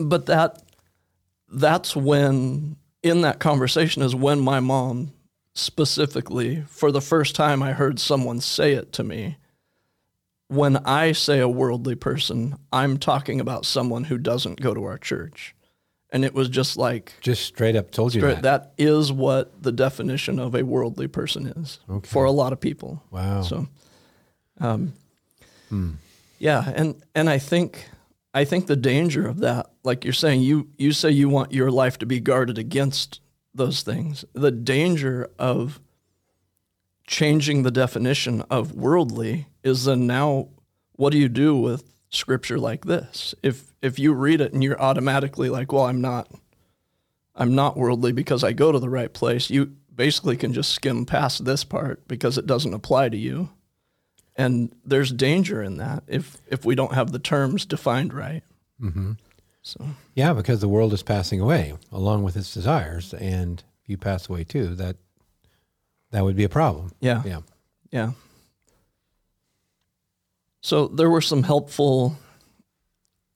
but 0.00 0.26
that 0.26 0.64
that's 1.48 1.94
when 1.94 2.74
in 3.04 3.20
that 3.20 3.38
conversation 3.38 4.02
is 4.02 4.16
when 4.16 4.40
my 4.40 4.58
mom 4.58 5.12
specifically 5.54 6.62
for 6.68 6.90
the 6.92 7.00
first 7.00 7.34
time 7.34 7.62
I 7.62 7.72
heard 7.72 7.98
someone 7.98 8.40
say 8.40 8.72
it 8.72 8.92
to 8.94 9.04
me. 9.04 9.36
When 10.48 10.76
I 10.78 11.12
say 11.12 11.40
a 11.40 11.48
worldly 11.48 11.94
person, 11.94 12.56
I'm 12.72 12.98
talking 12.98 13.40
about 13.40 13.64
someone 13.64 14.04
who 14.04 14.18
doesn't 14.18 14.60
go 14.60 14.74
to 14.74 14.84
our 14.84 14.98
church. 14.98 15.54
And 16.10 16.24
it 16.24 16.34
was 16.34 16.48
just 16.48 16.76
like 16.76 17.14
Just 17.20 17.44
straight 17.44 17.74
up 17.74 17.90
told 17.90 18.14
you 18.14 18.20
that. 18.20 18.42
that 18.42 18.74
is 18.78 19.10
what 19.10 19.62
the 19.62 19.72
definition 19.72 20.38
of 20.38 20.54
a 20.54 20.62
worldly 20.62 21.08
person 21.08 21.46
is 21.46 21.80
for 22.04 22.24
a 22.24 22.30
lot 22.30 22.52
of 22.52 22.60
people. 22.60 23.02
Wow. 23.10 23.42
So, 23.42 23.66
um, 24.60 24.92
yeah, 26.38 26.72
and 26.76 27.02
and 27.16 27.28
I 27.28 27.38
think 27.38 27.88
I 28.32 28.44
think 28.44 28.68
the 28.68 28.76
danger 28.76 29.26
of 29.26 29.38
that, 29.40 29.70
like 29.82 30.04
you're 30.04 30.12
saying, 30.12 30.42
you 30.42 30.68
you 30.78 30.92
say 30.92 31.10
you 31.10 31.28
want 31.28 31.52
your 31.52 31.72
life 31.72 31.98
to 31.98 32.06
be 32.06 32.20
guarded 32.20 32.58
against 32.58 33.18
those 33.54 33.82
things. 33.82 34.24
The 34.32 34.50
danger 34.50 35.30
of 35.38 35.80
changing 37.06 37.62
the 37.62 37.70
definition 37.70 38.42
of 38.50 38.72
worldly 38.72 39.46
is 39.62 39.84
then 39.84 40.06
now 40.06 40.48
what 40.96 41.10
do 41.10 41.18
you 41.18 41.28
do 41.28 41.56
with 41.56 41.84
scripture 42.08 42.58
like 42.58 42.84
this? 42.84 43.34
If 43.42 43.72
if 43.82 43.98
you 43.98 44.12
read 44.12 44.40
it 44.40 44.52
and 44.52 44.62
you're 44.62 44.80
automatically 44.80 45.48
like, 45.48 45.72
well, 45.72 45.84
I'm 45.84 46.00
not 46.00 46.30
I'm 47.34 47.54
not 47.54 47.76
worldly 47.76 48.12
because 48.12 48.44
I 48.44 48.52
go 48.52 48.72
to 48.72 48.78
the 48.78 48.90
right 48.90 49.12
place, 49.12 49.50
you 49.50 49.76
basically 49.94 50.36
can 50.36 50.52
just 50.52 50.72
skim 50.72 51.04
past 51.04 51.44
this 51.44 51.64
part 51.64 52.06
because 52.08 52.38
it 52.38 52.46
doesn't 52.46 52.74
apply 52.74 53.08
to 53.08 53.16
you. 53.16 53.50
And 54.36 54.74
there's 54.84 55.12
danger 55.12 55.62
in 55.62 55.76
that 55.76 56.04
if 56.06 56.38
if 56.48 56.64
we 56.64 56.74
don't 56.74 56.94
have 56.94 57.12
the 57.12 57.18
terms 57.18 57.66
defined 57.66 58.12
right. 58.12 58.42
Mm-hmm. 58.80 59.12
So 59.64 59.84
Yeah, 60.14 60.34
because 60.34 60.60
the 60.60 60.68
world 60.68 60.92
is 60.92 61.02
passing 61.02 61.40
away 61.40 61.72
along 61.90 62.22
with 62.22 62.36
its 62.36 62.52
desires, 62.54 63.12
and 63.14 63.62
if 63.82 63.88
you 63.88 63.96
pass 63.96 64.28
away 64.28 64.44
too, 64.44 64.74
that 64.76 64.96
that 66.10 66.22
would 66.22 66.36
be 66.36 66.44
a 66.44 66.48
problem. 66.48 66.92
yeah, 67.00 67.22
Yeah. 67.24 67.40
yeah. 67.90 68.12
So 70.60 70.86
there 70.86 71.10
were 71.10 71.20
some 71.20 71.42
helpful 71.42 72.16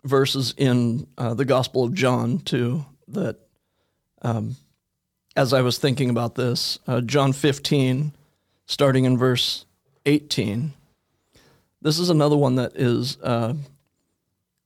verses 0.05 0.55
in 0.57 1.07
uh, 1.19 1.35
the 1.35 1.45
Gospel 1.45 1.85
of 1.85 1.93
John 1.95 2.39
too 2.39 2.85
that, 3.09 3.39
um, 4.23 4.57
as 5.35 5.53
I 5.53 5.61
was 5.63 5.79
thinking 5.79 6.09
about 6.11 6.35
this, 6.37 6.79
uh, 6.87 7.01
John 7.01 7.33
15, 7.33 8.13
starting 8.67 9.05
in 9.05 9.19
verse 9.19 9.65
18. 10.07 10.73
This 11.83 11.99
is 11.99 12.11
another 12.11 12.37
one 12.37 12.55
that 12.57 12.77
is 12.77 13.19
uh, 13.23 13.55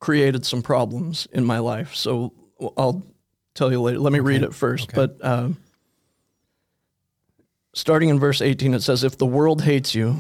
created 0.03 0.45
some 0.45 0.63
problems 0.63 1.29
in 1.33 1.45
my 1.45 1.61
life. 1.61 1.95
So 1.95 2.33
I'll 2.77 3.07
tell 3.55 3.71
you 3.71 3.81
later. 3.81 4.01
Let 4.01 4.13
me 4.13 4.19
read 4.19 4.43
it 4.43 4.53
first. 4.53 4.93
But 4.93 5.17
uh, 5.23 5.51
starting 7.73 8.09
in 8.09 8.19
verse 8.19 8.43
18, 8.43 8.75
it 8.75 8.83
says, 8.83 9.05
If 9.05 9.17
the 9.17 9.27
world 9.27 9.63
hates 9.63 9.95
you, 9.95 10.17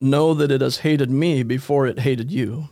know 0.00 0.32
that 0.32 0.50
it 0.50 0.62
has 0.62 0.78
hated 0.78 1.10
me 1.10 1.42
before 1.42 1.86
it 1.86 2.00
hated 2.00 2.32
you. 2.32 2.70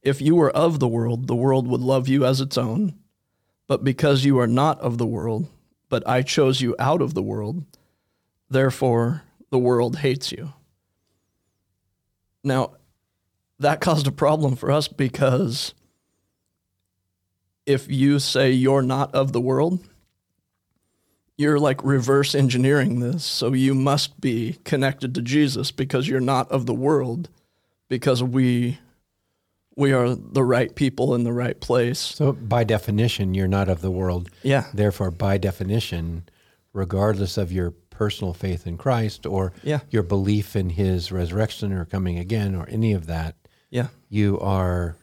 If 0.00 0.22
you 0.22 0.36
were 0.36 0.52
of 0.52 0.78
the 0.78 0.86
world, 0.86 1.26
the 1.26 1.34
world 1.34 1.66
would 1.66 1.80
love 1.80 2.06
you 2.06 2.24
as 2.24 2.40
its 2.40 2.56
own. 2.56 2.94
But 3.66 3.82
because 3.82 4.24
you 4.24 4.38
are 4.38 4.46
not 4.46 4.78
of 4.78 4.98
the 4.98 5.06
world, 5.06 5.48
but 5.88 6.06
I 6.08 6.22
chose 6.22 6.60
you 6.60 6.76
out 6.78 7.02
of 7.02 7.14
the 7.14 7.22
world, 7.22 7.64
therefore 8.48 9.24
the 9.50 9.58
world 9.58 9.98
hates 9.98 10.30
you. 10.30 10.52
Now, 12.44 12.74
that 13.58 13.80
caused 13.80 14.06
a 14.06 14.12
problem 14.12 14.54
for 14.54 14.70
us 14.70 14.86
because 14.86 15.74
if 17.66 17.90
you 17.90 18.18
say 18.18 18.50
you're 18.52 18.82
not 18.82 19.14
of 19.14 19.32
the 19.32 19.40
world, 19.40 19.80
you're 21.36 21.58
like 21.60 21.84
reverse 21.84 22.34
engineering 22.34 23.00
this. 23.00 23.24
So 23.24 23.52
you 23.52 23.74
must 23.74 24.20
be 24.20 24.58
connected 24.64 25.14
to 25.14 25.22
Jesus 25.22 25.70
because 25.70 26.08
you're 26.08 26.20
not 26.20 26.50
of 26.50 26.66
the 26.66 26.74
world 26.74 27.28
because 27.88 28.22
we 28.22 28.78
we 29.76 29.92
are 29.92 30.14
the 30.14 30.42
right 30.42 30.74
people 30.74 31.14
in 31.14 31.24
the 31.24 31.34
right 31.34 31.60
place. 31.60 31.98
So 31.98 32.32
by 32.32 32.64
definition, 32.64 33.34
you're 33.34 33.46
not 33.46 33.68
of 33.68 33.82
the 33.82 33.90
world. 33.90 34.30
Yeah. 34.42 34.64
Therefore, 34.72 35.10
by 35.10 35.36
definition, 35.36 36.24
regardless 36.72 37.36
of 37.36 37.52
your 37.52 37.72
personal 37.90 38.32
faith 38.32 38.66
in 38.66 38.78
Christ 38.78 39.26
or 39.26 39.52
Yeah. 39.62 39.80
your 39.90 40.02
belief 40.02 40.56
in 40.56 40.70
His 40.70 41.12
resurrection 41.12 41.74
or 41.74 41.84
coming 41.84 42.18
again 42.18 42.54
or 42.54 42.66
any 42.70 42.94
of 42.94 43.04
that, 43.06 43.34
Yeah. 43.70 43.88
you 44.08 44.40
are 44.40 44.96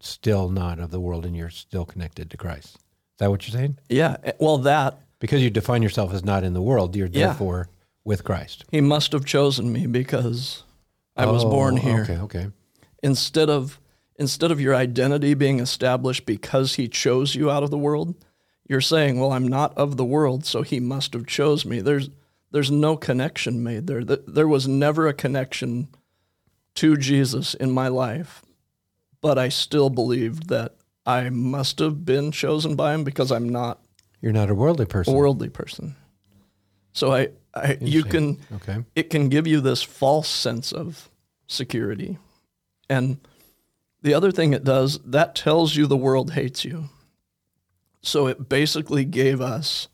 still 0.00 0.48
not 0.48 0.78
of 0.78 0.90
the 0.90 1.00
world 1.00 1.24
and 1.26 1.36
you're 1.36 1.50
still 1.50 1.84
connected 1.84 2.30
to 2.30 2.36
Christ. 2.36 2.74
Is 2.76 2.80
that 3.18 3.30
what 3.30 3.46
you're 3.46 3.58
saying? 3.58 3.78
Yeah. 3.88 4.16
Eh, 4.24 4.32
well, 4.38 4.58
that 4.58 4.98
Because 5.18 5.42
you 5.42 5.50
define 5.50 5.82
yourself 5.82 6.12
as 6.14 6.24
not 6.24 6.44
in 6.44 6.54
the 6.54 6.62
world, 6.62 6.96
you're 6.96 7.06
Yeah. 7.08 7.26
therefore 7.28 7.68
with 8.04 8.24
Christ. 8.24 8.64
he 8.70 8.80
must 8.80 9.12
have 9.12 9.24
chosen 9.26 9.72
me 9.72 9.86
because 9.86 10.64
I 11.16 11.26
was 11.26 11.44
Oh, 11.44 11.50
born 11.50 11.76
here. 11.76 12.02
Okay, 12.02 12.18
okay. 12.18 12.46
instead 13.02 13.50
of 13.50 13.78
instead 14.16 14.50
of 14.50 14.60
your 14.60 14.74
identity 14.74 15.34
being 15.34 15.60
established 15.60 16.24
because 16.26 16.74
he 16.74 16.88
chose 16.88 17.34
you 17.34 17.50
out 17.50 17.62
of 17.62 17.70
the 17.70 17.78
world 17.78 18.14
you're 18.68 18.80
saying 18.82 19.18
well 19.18 19.32
i'm 19.32 19.48
not 19.48 19.72
of 19.78 19.96
the 19.96 20.04
world 20.04 20.44
so 20.44 20.60
he 20.62 20.78
must 20.78 21.14
have 21.14 21.26
chose 21.26 21.64
me 21.64 21.80
there's 21.80 22.10
there's 22.50 22.70
no 22.70 22.96
connection 22.98 23.62
made 23.62 23.86
there 23.86 24.04
there 24.04 24.46
was 24.48 24.68
never 24.68 25.06
a 25.08 25.14
connection 25.14 25.88
to 26.74 26.96
jesus 26.98 27.54
in 27.54 27.70
my 27.70 27.88
life 27.88 28.42
but 29.20 29.38
i 29.38 29.48
still 29.48 29.90
believed 29.90 30.48
that 30.48 30.76
i 31.06 31.28
must 31.30 31.78
have 31.78 32.04
been 32.04 32.30
chosen 32.32 32.76
by 32.76 32.94
him 32.94 33.04
because 33.04 33.30
i'm 33.32 33.48
not 33.48 33.80
You're 34.20 34.32
not 34.32 34.50
a 34.50 34.54
worldly 34.54 34.86
person. 34.86 35.12
a 35.14 35.16
worldly 35.16 35.48
person 35.48 35.96
so 36.92 37.12
i, 37.12 37.28
I 37.54 37.78
you 37.80 38.02
can 38.04 38.38
Okay. 38.54 38.84
it 38.94 39.10
can 39.10 39.28
give 39.28 39.46
you 39.46 39.60
this 39.60 39.82
false 39.82 40.28
sense 40.28 40.72
of 40.72 41.08
security. 41.46 42.16
And 42.88 43.18
the 44.02 44.14
other 44.14 44.30
thing 44.30 44.52
it 44.52 44.62
does, 44.64 44.98
that 45.04 45.34
tells 45.34 45.74
you 45.74 45.86
the 45.88 45.96
world 45.96 46.32
hates 46.32 46.64
you. 46.64 46.88
So 48.02 48.28
it 48.28 48.48
basically 48.48 49.04
gave 49.04 49.40
us 49.40 49.88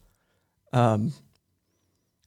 um, 0.74 1.12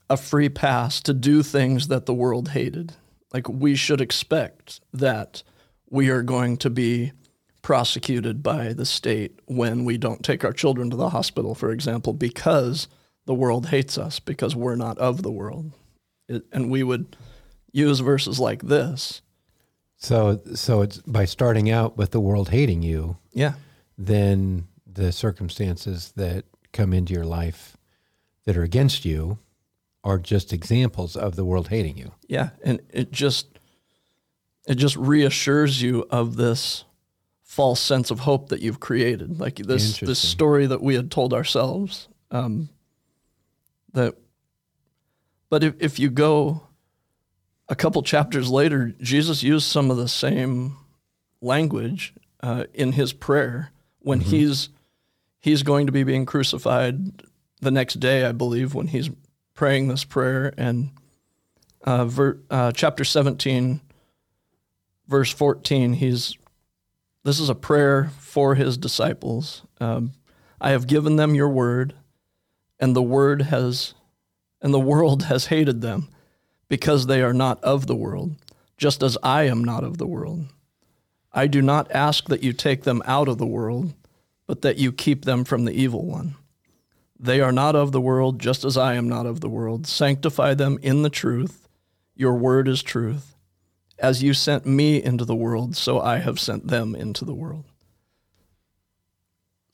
a 0.09 0.17
free 0.17 0.49
pass 0.49 0.99
to 1.01 1.13
do 1.13 1.43
things 1.43 1.87
that 1.89 2.05
the 2.07 2.13
world 2.13 2.49
hated. 2.49 2.93
Like 3.31 3.47
we 3.47 3.75
should 3.75 4.01
expect 4.01 4.79
that 4.93 5.43
we 5.89 6.09
are 6.09 6.23
going 6.23 6.57
to 6.57 6.69
be 6.69 7.11
prosecuted 7.61 8.41
by 8.41 8.73
the 8.73 8.85
state 8.85 9.39
when 9.45 9.85
we 9.85 9.97
don't 9.97 10.23
take 10.23 10.43
our 10.45 10.53
children 10.53 10.89
to 10.89 10.95
the 10.95 11.09
hospital, 11.09 11.53
for 11.55 11.71
example, 11.71 12.13
because 12.13 12.87
the 13.25 13.33
world 13.33 13.67
hates 13.67 13.97
us 13.97 14.19
because 14.19 14.55
we're 14.55 14.75
not 14.75 14.97
of 14.97 15.21
the 15.23 15.31
world. 15.31 15.71
It, 16.27 16.43
and 16.51 16.69
we 16.71 16.83
would 16.83 17.15
use 17.71 17.99
verses 17.99 18.39
like 18.39 18.63
this. 18.63 19.21
So, 19.97 20.39
so 20.55 20.81
it's 20.81 20.97
by 20.99 21.25
starting 21.25 21.69
out 21.69 21.97
with 21.97 22.11
the 22.11 22.21
world 22.21 22.49
hating 22.49 22.81
you, 22.81 23.17
Yeah. 23.33 23.53
then 23.97 24.67
the 24.91 25.11
circumstances 25.11 26.13
that 26.15 26.45
come 26.71 26.93
into 26.93 27.13
your 27.13 27.25
life 27.25 27.75
that 28.45 28.55
are 28.57 28.63
against 28.63 29.03
you 29.05 29.39
are 30.03 30.17
just 30.17 30.53
examples 30.53 31.15
of 31.17 31.35
the 31.35 31.43
world 31.43 31.67
hating 31.67 31.97
you. 31.97 32.13
Yeah, 32.27 32.51
and 32.63 32.79
it 32.91 33.11
just 33.11 33.58
it 34.67 34.75
just 34.75 34.95
reassures 34.95 35.81
you 35.81 36.05
of 36.09 36.35
this 36.35 36.85
false 37.43 37.79
sense 37.79 38.11
of 38.11 38.19
hope 38.19 38.49
that 38.49 38.61
you've 38.61 38.79
created, 38.79 39.39
like 39.39 39.55
this 39.55 39.99
this 39.99 40.19
story 40.19 40.67
that 40.67 40.81
we 40.81 40.95
had 40.95 41.09
told 41.09 41.33
ourselves. 41.33 42.07
Um, 42.31 42.69
that, 43.93 44.15
but 45.49 45.63
if 45.63 45.75
if 45.79 45.99
you 45.99 46.09
go 46.09 46.63
a 47.67 47.75
couple 47.75 48.01
chapters 48.03 48.49
later, 48.49 48.93
Jesus 49.01 49.43
used 49.43 49.65
some 49.65 49.89
of 49.91 49.97
the 49.97 50.07
same 50.07 50.77
language 51.41 52.13
uh, 52.41 52.65
in 52.73 52.91
his 52.91 53.13
prayer 53.13 53.71
when 53.99 54.19
he's 54.21 54.69
he's 55.39 55.63
going 55.63 55.85
to 55.85 55.91
be 55.91 56.03
being 56.03 56.25
crucified 56.25 57.23
the 57.61 57.71
next 57.71 57.95
day, 57.95 58.25
I 58.25 58.31
believe, 58.31 58.73
when 58.73 58.87
he's 58.87 59.09
praying 59.53 59.87
this 59.87 60.03
prayer. 60.03 60.53
And 60.57 60.91
uh, 61.83 62.05
ver, 62.05 62.37
uh, 62.49 62.71
chapter 62.71 63.03
17, 63.03 63.81
verse 65.09 65.33
14, 65.33 65.93
he's 65.93 66.37
this 67.23 67.39
is 67.39 67.49
a 67.49 67.55
prayer 67.55 68.11
for 68.19 68.55
his 68.55 68.77
disciples. 68.77 69.63
Um, 69.81 70.13
I 70.61 70.69
have 70.69 70.87
given 70.87 71.17
them 71.17 71.35
your 71.35 71.49
word, 71.49 71.93
and 72.79 72.95
the 72.95 73.01
word 73.01 73.41
has, 73.43 73.93
and 74.61 74.73
the 74.73 74.79
world 74.79 75.23
has 75.25 75.47
hated 75.47 75.81
them, 75.81 76.07
because 76.69 77.07
they 77.07 77.21
are 77.21 77.33
not 77.33 77.61
of 77.63 77.87
the 77.87 77.95
world, 77.95 78.35
just 78.77 79.03
as 79.03 79.17
I 79.21 79.43
am 79.43 79.63
not 79.63 79.83
of 79.83 79.97
the 79.97 80.07
world. 80.07 80.45
I 81.33 81.47
do 81.47 81.61
not 81.61 81.91
ask 81.91 82.25
that 82.29 82.41
you 82.41 82.53
take 82.53 82.83
them 82.83 83.03
out 83.05 83.27
of 83.27 83.37
the 83.37 83.45
world, 83.45 83.93
but 84.47 84.61
that 84.61 84.77
you 84.77 84.91
keep 84.91 85.25
them 85.25 85.43
from 85.43 85.65
the 85.65 85.73
evil 85.73 86.05
one. 86.05 86.35
They 87.19 87.41
are 87.41 87.51
not 87.51 87.75
of 87.75 87.91
the 87.91 88.01
world, 88.01 88.39
just 88.39 88.63
as 88.63 88.77
I 88.77 88.93
am 88.93 89.09
not 89.09 89.25
of 89.25 89.41
the 89.41 89.49
world. 89.49 89.85
Sanctify 89.85 90.53
them 90.53 90.79
in 90.81 91.01
the 91.01 91.09
truth. 91.09 91.67
Your 92.15 92.35
word 92.35 92.67
is 92.67 92.81
truth. 92.81 93.35
As 94.01 94.23
you 94.23 94.33
sent 94.33 94.65
me 94.65 95.03
into 95.03 95.25
the 95.25 95.35
world, 95.35 95.75
so 95.75 95.99
I 95.99 96.19
have 96.19 96.39
sent 96.39 96.67
them 96.67 96.95
into 96.95 97.25
the 97.25 97.33
world. 97.33 97.65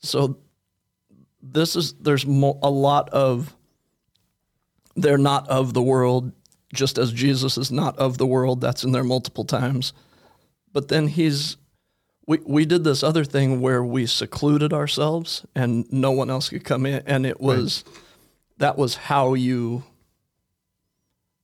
So 0.00 0.38
this 1.42 1.76
is 1.76 1.94
there's 1.94 2.26
mo- 2.26 2.58
a 2.62 2.70
lot 2.70 3.08
of 3.10 3.54
they're 4.96 5.18
not 5.18 5.48
of 5.48 5.74
the 5.74 5.82
world, 5.82 6.32
just 6.72 6.98
as 6.98 7.12
Jesus 7.12 7.58
is 7.58 7.70
not 7.70 7.96
of 7.98 8.18
the 8.18 8.26
world. 8.26 8.60
That's 8.60 8.82
in 8.82 8.92
there 8.92 9.04
multiple 9.04 9.44
times. 9.44 9.92
But 10.72 10.88
then 10.88 11.08
he's 11.08 11.56
we 12.26 12.38
we 12.44 12.64
did 12.64 12.84
this 12.84 13.02
other 13.02 13.24
thing 13.24 13.60
where 13.60 13.84
we 13.84 14.06
secluded 14.06 14.72
ourselves 14.72 15.46
and 15.54 15.90
no 15.92 16.10
one 16.10 16.30
else 16.30 16.48
could 16.48 16.64
come 16.64 16.84
in 16.84 17.02
and 17.06 17.24
it 17.24 17.40
was 17.40 17.84
that 18.58 18.76
was 18.76 18.96
how 18.96 19.34
you 19.34 19.84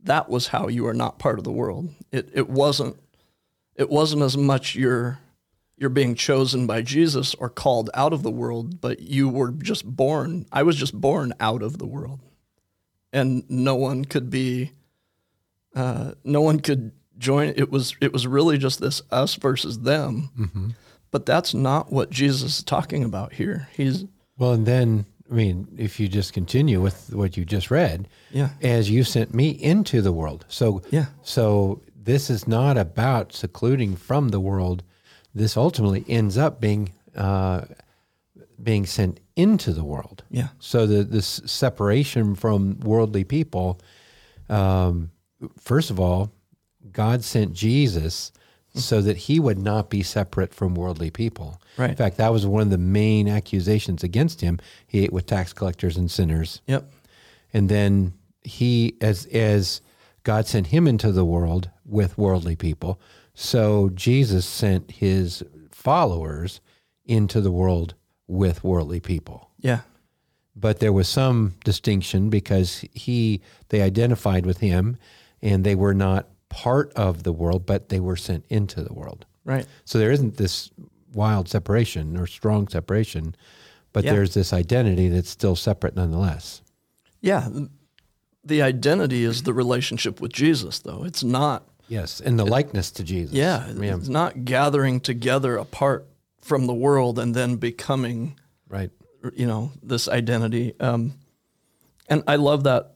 that 0.04 0.28
was 0.28 0.49
how 0.49 0.68
you 0.68 0.87
are 0.87 0.94
not 0.94 1.18
part 1.18 1.38
of 1.38 1.44
the 1.44 1.52
world. 1.52 1.90
It 2.11 2.28
it 2.35 2.49
wasn't 2.49 2.97
it 3.76 3.90
wasn't 3.90 4.23
as 4.23 4.37
much 4.37 4.75
you're 4.75 5.18
you're 5.76 5.90
being 5.90 6.14
chosen 6.14 6.66
by 6.66 6.82
Jesus 6.82 7.35
or 7.35 7.49
called 7.49 7.90
out 7.94 8.12
of 8.12 8.23
the 8.23 8.30
world, 8.30 8.80
but 8.80 9.00
you 9.00 9.28
were 9.28 9.50
just 9.50 9.85
born. 9.85 10.47
I 10.52 10.62
was 10.62 10.76
just 10.76 10.94
born 11.00 11.32
out 11.40 11.62
of 11.62 11.78
the 11.78 11.87
world, 11.87 12.21
and 13.12 13.44
no 13.49 13.75
one 13.75 14.04
could 14.04 14.30
be. 14.30 14.73
Uh, 15.75 16.12
no 16.23 16.42
one 16.42 16.61
could 16.61 16.92
join. 17.18 17.54
It 17.56 17.71
was 17.71 17.97
it 18.00 18.12
was 18.12 18.26
really 18.26 18.59
just 18.59 18.80
this 18.80 19.02
us 19.11 19.35
versus 19.37 19.80
them. 19.80 20.75
But 21.11 21.26
that's 21.26 21.52
not 21.52 21.92
what 21.92 22.11
Jesus 22.11 22.59
is 22.59 22.62
talking 22.64 23.04
about 23.04 23.35
here. 23.35 23.68
He's 23.73 24.04
Well, 24.38 24.52
and 24.52 24.66
then, 24.66 25.06
I 25.33 25.35
mean, 25.35 25.67
if 25.79 25.99
you 25.99 26.09
just 26.09 26.35
continue 26.35 26.83
with 26.83 27.15
what 27.15 27.37
you 27.39 27.45
just 27.47 27.71
read, 27.71 28.07
yeah 28.33 28.50
as 28.61 28.91
you 28.91 29.02
sent 29.02 29.33
me 29.35 29.49
into 29.49 30.02
the 30.02 30.13
world. 30.13 30.45
So, 30.49 30.83
Yeah. 30.91 31.06
So 31.23 31.80
this 32.04 32.28
is 32.28 32.47
not 32.47 32.76
about 32.76 33.33
secluding 33.33 33.97
from 33.97 34.28
the 34.28 34.41
world. 34.41 34.83
This 35.35 35.56
ultimately 35.56 36.04
ends 36.06 36.37
up 36.37 36.61
being 36.61 36.93
uh, 37.17 37.63
being 38.63 38.87
sent 38.87 39.21
into 39.35 39.73
the 39.73 39.85
world. 39.85 40.23
yeah 40.30 40.49
So 40.59 40.87
the 40.87 41.02
this 41.02 41.41
separation 41.47 42.35
from 42.35 42.78
worldly 42.80 43.25
people. 43.25 43.80
Um, 44.49 45.11
first 45.59 45.91
of 45.91 45.99
all, 45.99 46.30
God 46.93 47.25
sent 47.25 47.54
Jesus 47.54 48.33
so 48.75 49.02
that 49.02 49.17
he 49.17 49.39
would 49.39 49.58
not 49.58 49.91
be 49.91 50.02
separate 50.02 50.54
from 50.54 50.75
worldly 50.75 51.11
people. 51.11 51.61
Right. 51.76 51.91
In 51.91 51.97
fact, 51.97 52.17
that 52.17 52.32
was 52.32 52.47
one 52.47 52.63
of 52.63 52.71
the 52.71 52.78
main 52.78 53.28
accusations 53.28 54.02
against 54.02 54.41
him. 54.41 54.58
He 54.87 55.04
ate 55.04 55.13
with 55.13 55.26
tax 55.26 55.52
collectors 55.52 55.97
and 55.97 56.11
sinners 56.11 56.61
yep 56.67 56.91
and 57.52 57.69
then 57.69 58.13
he 58.43 58.97
as 59.00 59.26
as 59.26 59.80
God 60.25 60.47
sent 60.47 60.69
him 60.69 60.87
into 60.87 61.13
the 61.13 61.25
world 61.25 61.71
with 61.85 62.17
worldly 62.19 62.56
people 62.56 63.00
so 63.35 63.91
Jesus 63.95 64.45
sent 64.45 64.91
his 64.91 65.43
followers 65.71 66.61
into 67.04 67.41
the 67.41 67.50
world 67.50 67.95
with 68.26 68.65
worldly 68.65 69.00
people 69.00 69.50
yeah 69.58 69.80
but 70.54 70.80
there 70.80 70.93
was 70.93 71.08
some 71.08 71.54
distinction 71.65 72.30
because 72.30 72.85
he 72.93 73.41
they 73.69 73.82
identified 73.82 74.47
with 74.47 74.58
him 74.58 74.97
and 75.41 75.65
they 75.65 75.75
were 75.75 75.95
not 75.95 76.28
part 76.52 76.93
of 76.95 77.23
the 77.23 77.32
world 77.32 77.65
but 77.67 77.88
they 77.88 77.99
were 77.99 78.17
sent 78.17 78.45
into 78.49 78.82
the 78.82 78.93
world 78.93 79.25
right 79.45 79.67
so 79.84 79.99
there 79.99 80.12
isn't 80.12 80.36
this 80.36 80.71
wild 81.15 81.49
separation 81.49 82.17
or 82.17 82.26
strong 82.26 82.69
separation 82.69 83.34
but 83.93 84.04
Yeah. 84.04 84.12
there's 84.12 84.34
this 84.34 84.52
identity 84.52 85.08
that's 85.08 85.30
still 85.30 85.56
separate 85.56 85.97
nonetheless 85.97 86.62
yeah. 87.23 87.49
The 88.45 88.60
identity 88.60 89.23
is 89.23 89.45
the 89.45 89.52
relationship 89.54 90.21
with 90.21 90.32
Jesus, 90.32 90.80
though. 90.80 91.04
It's 91.04 91.23
not 91.23 91.69
Yes, 91.88 92.21
and 92.21 92.38
the 92.38 92.45
likeness 92.45 92.91
to 92.93 93.04
Jesus. 93.04 93.34
Yeah, 93.34 93.71
yeah, 93.71 93.95
it's 93.97 94.08
not 94.08 94.45
gathering 94.45 94.99
together 95.00 95.56
apart 95.56 96.06
from 96.41 96.67
the 96.67 96.75
world 96.75 97.19
and 97.19 97.34
then 97.34 97.56
becoming, 97.56 98.38
right. 98.69 98.91
you 99.34 99.47
know, 99.47 99.71
this 99.82 100.08
identity. 100.08 100.75
Um, 100.80 101.15
and 102.08 102.25
I 102.26 102.36
love 102.36 102.65
that 102.65 102.95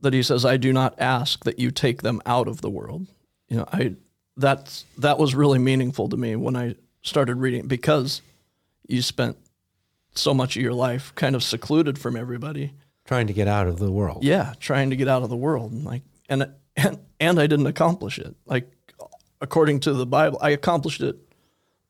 that 0.00 0.12
he 0.12 0.22
says, 0.22 0.44
"I 0.44 0.56
do 0.56 0.72
not 0.72 0.94
ask 0.98 1.44
that 1.44 1.58
you 1.58 1.70
take 1.70 2.02
them 2.02 2.20
out 2.26 2.48
of 2.48 2.60
the 2.60 2.70
world." 2.70 3.06
You 3.48 3.58
know, 3.58 3.64
I 3.72 3.94
that's 4.36 4.84
that 4.98 5.18
was 5.18 5.34
really 5.34 5.58
meaningful 5.58 6.08
to 6.08 6.16
me 6.16 6.36
when 6.36 6.56
I 6.56 6.76
started 7.02 7.36
reading 7.36 7.66
because 7.66 8.22
you 8.88 9.02
spent 9.02 9.36
so 10.14 10.34
much 10.34 10.56
of 10.56 10.62
your 10.62 10.74
life 10.74 11.12
kind 11.14 11.34
of 11.36 11.42
secluded 11.42 11.98
from 11.98 12.16
everybody. 12.16 12.72
Trying 13.04 13.26
to 13.26 13.32
get 13.32 13.48
out 13.48 13.66
of 13.66 13.78
the 13.78 13.90
world. 13.90 14.22
Yeah, 14.22 14.54
trying 14.60 14.90
to 14.90 14.96
get 14.96 15.08
out 15.08 15.22
of 15.22 15.28
the 15.30 15.36
world, 15.36 15.72
and 15.72 15.84
like, 15.84 16.02
and 16.28 16.50
and 16.76 16.98
and 17.18 17.40
I 17.40 17.46
didn't 17.46 17.66
accomplish 17.66 18.18
it. 18.18 18.34
Like, 18.46 18.70
according 19.40 19.80
to 19.80 19.92
the 19.92 20.06
Bible, 20.06 20.38
I 20.40 20.50
accomplished 20.50 21.00
it 21.00 21.16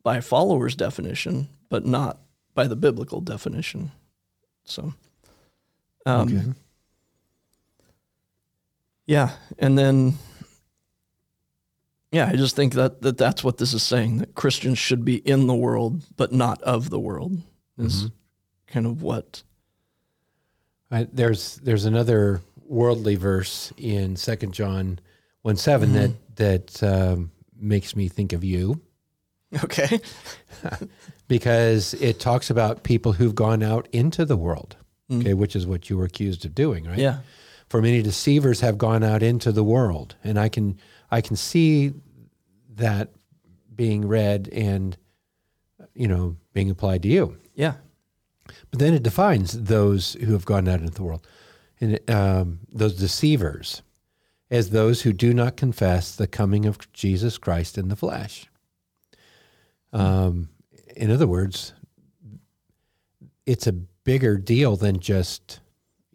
by 0.02 0.20
followers' 0.20 0.74
definition, 0.74 1.48
but 1.68 1.84
not 1.84 2.18
by 2.54 2.66
the 2.66 2.76
biblical 2.76 3.20
definition. 3.20 3.92
So, 4.64 4.94
um, 6.06 6.28
Okay. 6.28 6.52
Yeah, 9.10 9.30
and 9.58 9.76
then, 9.76 10.14
yeah, 12.12 12.28
I 12.32 12.36
just 12.36 12.54
think 12.54 12.74
that, 12.74 13.02
that 13.02 13.18
that's 13.18 13.42
what 13.42 13.58
this 13.58 13.74
is 13.74 13.82
saying 13.82 14.18
that 14.18 14.34
Christians 14.34 14.78
should 14.78 15.04
be 15.04 15.16
in 15.16 15.46
the 15.46 15.54
world, 15.54 16.02
but 16.16 16.32
not 16.32 16.62
of 16.62 16.90
the 16.90 17.00
world. 17.00 17.40
Is 17.76 18.04
mm-hmm. 18.04 18.08
kind 18.68 18.86
of 18.86 19.02
what. 19.02 19.42
I, 20.90 21.08
there's 21.12 21.56
there's 21.56 21.86
another 21.86 22.40
worldly 22.66 23.16
verse 23.16 23.72
in 23.76 24.16
Second 24.16 24.52
John 24.52 25.00
one 25.42 25.56
7 25.56 25.92
that 25.94 26.10
mm-hmm. 26.10 26.34
that 26.36 26.82
um, 26.82 27.30
makes 27.58 27.96
me 27.96 28.08
think 28.08 28.32
of 28.32 28.44
you 28.44 28.80
Okay. 29.64 30.00
because 31.28 31.94
it 31.94 32.20
talks 32.20 32.50
about 32.50 32.82
people 32.82 33.12
who've 33.12 33.34
gone 33.34 33.62
out 33.62 33.88
into 33.92 34.24
the 34.24 34.36
world. 34.36 34.76
Okay, 35.10 35.30
mm-hmm. 35.30 35.40
which 35.40 35.56
is 35.56 35.66
what 35.66 35.90
you 35.90 35.98
were 35.98 36.04
accused 36.04 36.44
of 36.44 36.54
doing, 36.54 36.84
right? 36.84 36.98
Yeah. 36.98 37.18
For 37.70 37.80
many 37.80 38.02
deceivers 38.02 38.60
have 38.60 38.78
gone 38.78 39.04
out 39.04 39.22
into 39.22 39.52
the 39.52 39.62
world, 39.62 40.16
and 40.24 40.38
I 40.38 40.48
can 40.48 40.76
I 41.08 41.20
can 41.20 41.36
see 41.36 41.92
that 42.74 43.10
being 43.74 44.08
read 44.08 44.48
and 44.52 44.96
you 45.94 46.08
know 46.08 46.36
being 46.52 46.68
applied 46.68 47.02
to 47.04 47.08
you. 47.08 47.38
Yeah. 47.54 47.74
But 48.70 48.80
then 48.80 48.92
it 48.92 49.04
defines 49.04 49.52
those 49.52 50.14
who 50.14 50.32
have 50.32 50.44
gone 50.44 50.66
out 50.66 50.80
into 50.80 50.92
the 50.92 51.04
world, 51.04 51.24
and 51.80 52.10
um, 52.10 52.58
those 52.72 52.96
deceivers, 52.96 53.82
as 54.50 54.70
those 54.70 55.02
who 55.02 55.12
do 55.12 55.32
not 55.32 55.56
confess 55.56 56.16
the 56.16 56.26
coming 56.26 56.66
of 56.66 56.92
Jesus 56.92 57.38
Christ 57.38 57.78
in 57.78 57.86
the 57.86 57.94
flesh. 57.94 58.50
Um, 59.92 60.48
in 60.96 61.12
other 61.12 61.28
words, 61.28 61.72
it's 63.46 63.68
a 63.68 63.72
bigger 63.72 64.36
deal 64.38 64.74
than 64.74 64.98
just 64.98 65.60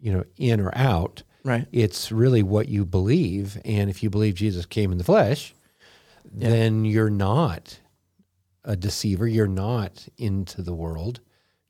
you 0.01 0.11
know 0.11 0.25
in 0.35 0.59
or 0.59 0.75
out. 0.75 1.23
Right. 1.45 1.67
It's 1.71 2.11
really 2.11 2.41
what 2.43 2.67
you 2.67 2.83
believe, 2.85 3.61
and 3.63 3.89
if 3.89 4.01
you 4.03 4.09
believe 4.09 4.33
Jesus 4.35 4.65
came 4.65 4.91
in 4.91 4.97
the 4.97 5.03
flesh, 5.03 5.53
Yeah. 6.35 6.49
then 6.49 6.85
you're 6.85 7.11
not 7.11 7.79
a 8.63 8.75
deceiver. 8.75 9.27
You're 9.27 9.47
not 9.47 10.07
into 10.17 10.61
the 10.61 10.73
world. 10.73 11.21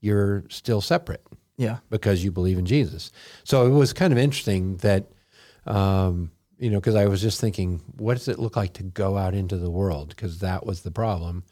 you're 0.02 0.44
still 0.50 0.82
separate 0.82 1.26
Yeah. 1.58 1.80
because 1.90 2.24
you 2.24 2.32
believe 2.32 2.60
in 2.60 2.66
Jesus. 2.68 3.12
So 3.44 3.66
it 3.66 3.72
was 3.72 3.92
kind 3.92 4.14
of 4.14 4.20
interesting 4.20 4.78
that, 4.78 5.10
um, 5.66 6.30
you 6.60 6.70
know, 6.70 6.80
because 6.80 6.94
I 6.94 7.08
was 7.08 7.22
just 7.24 7.42
thinking, 7.42 7.82
what 7.98 8.16
does 8.16 8.28
it 8.28 8.38
look 8.38 8.56
like 8.56 8.74
to 8.74 8.84
go 8.84 9.18
out 9.18 9.34
into 9.34 9.58
the 9.58 9.72
world? 9.72 10.10
Because 10.10 10.40
that 10.40 10.64
was 10.64 10.82
the 10.82 10.92
problem. 10.92 11.44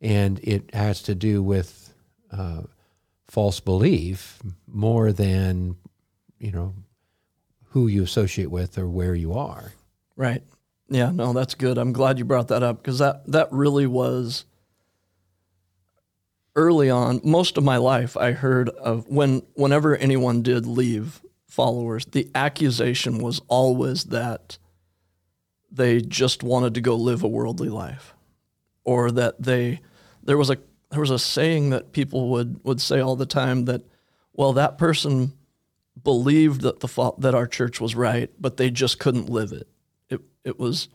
And 0.00 0.38
it 0.44 0.72
has 0.72 1.02
to 1.02 1.14
do 1.16 1.42
with 1.42 1.92
uh, 2.30 2.62
false 3.26 3.58
belief 3.58 4.38
more 4.68 5.10
than, 5.12 5.74
you 6.38 6.52
know, 6.52 6.72
who 7.70 7.86
you 7.86 8.02
associate 8.02 8.50
with 8.50 8.78
or 8.78 8.88
where 8.88 9.14
you 9.14 9.32
are. 9.34 9.72
Right. 10.16 10.42
Yeah, 10.88 11.10
no, 11.10 11.32
that's 11.32 11.54
good. 11.54 11.76
I'm 11.78 11.92
glad 11.92 12.18
you 12.18 12.24
brought 12.24 12.48
that 12.48 12.62
up 12.62 12.78
because 12.78 12.98
that, 12.98 13.26
that 13.26 13.48
really 13.52 13.86
was 13.86 14.44
early 16.58 16.90
on, 16.90 17.20
most 17.22 17.56
of 17.56 17.62
my 17.62 17.76
life, 17.76 18.16
I 18.16 18.32
heard 18.32 18.68
of 18.70 19.06
when 19.08 19.42
whenever 19.54 19.96
anyone 19.96 20.42
did 20.42 20.66
leave 20.66 21.22
followers, 21.46 22.04
the 22.06 22.28
accusation 22.34 23.18
was 23.18 23.40
always 23.46 24.04
that 24.04 24.58
they 25.70 26.00
just 26.00 26.42
wanted 26.42 26.74
to 26.74 26.80
go 26.80 26.96
live 26.96 27.22
a 27.22 27.28
worldly 27.28 27.68
life, 27.68 28.12
or 28.84 29.12
that 29.12 29.40
they 29.40 29.80
there 30.22 30.36
was 30.36 30.50
a 30.50 30.58
there 30.90 31.00
was 31.00 31.10
a 31.10 31.18
saying 31.18 31.70
that 31.70 31.92
people 31.92 32.28
would 32.30 32.60
would 32.64 32.80
say 32.80 32.98
all 32.98 33.14
the 33.14 33.26
time 33.26 33.66
that, 33.66 33.82
well, 34.32 34.52
that 34.54 34.78
person 34.78 35.34
believed 36.04 36.62
that 36.62 36.80
the 36.80 37.12
that 37.18 37.34
our 37.34 37.46
church 37.46 37.80
was 37.80 37.94
right, 37.94 38.30
but 38.38 38.56
they 38.56 38.70
just 38.70 38.98
couldn't 38.98 39.28
live 39.28 39.52
it. 39.52 39.68
It 40.08 40.20
it 40.44 40.58
was 40.58 40.88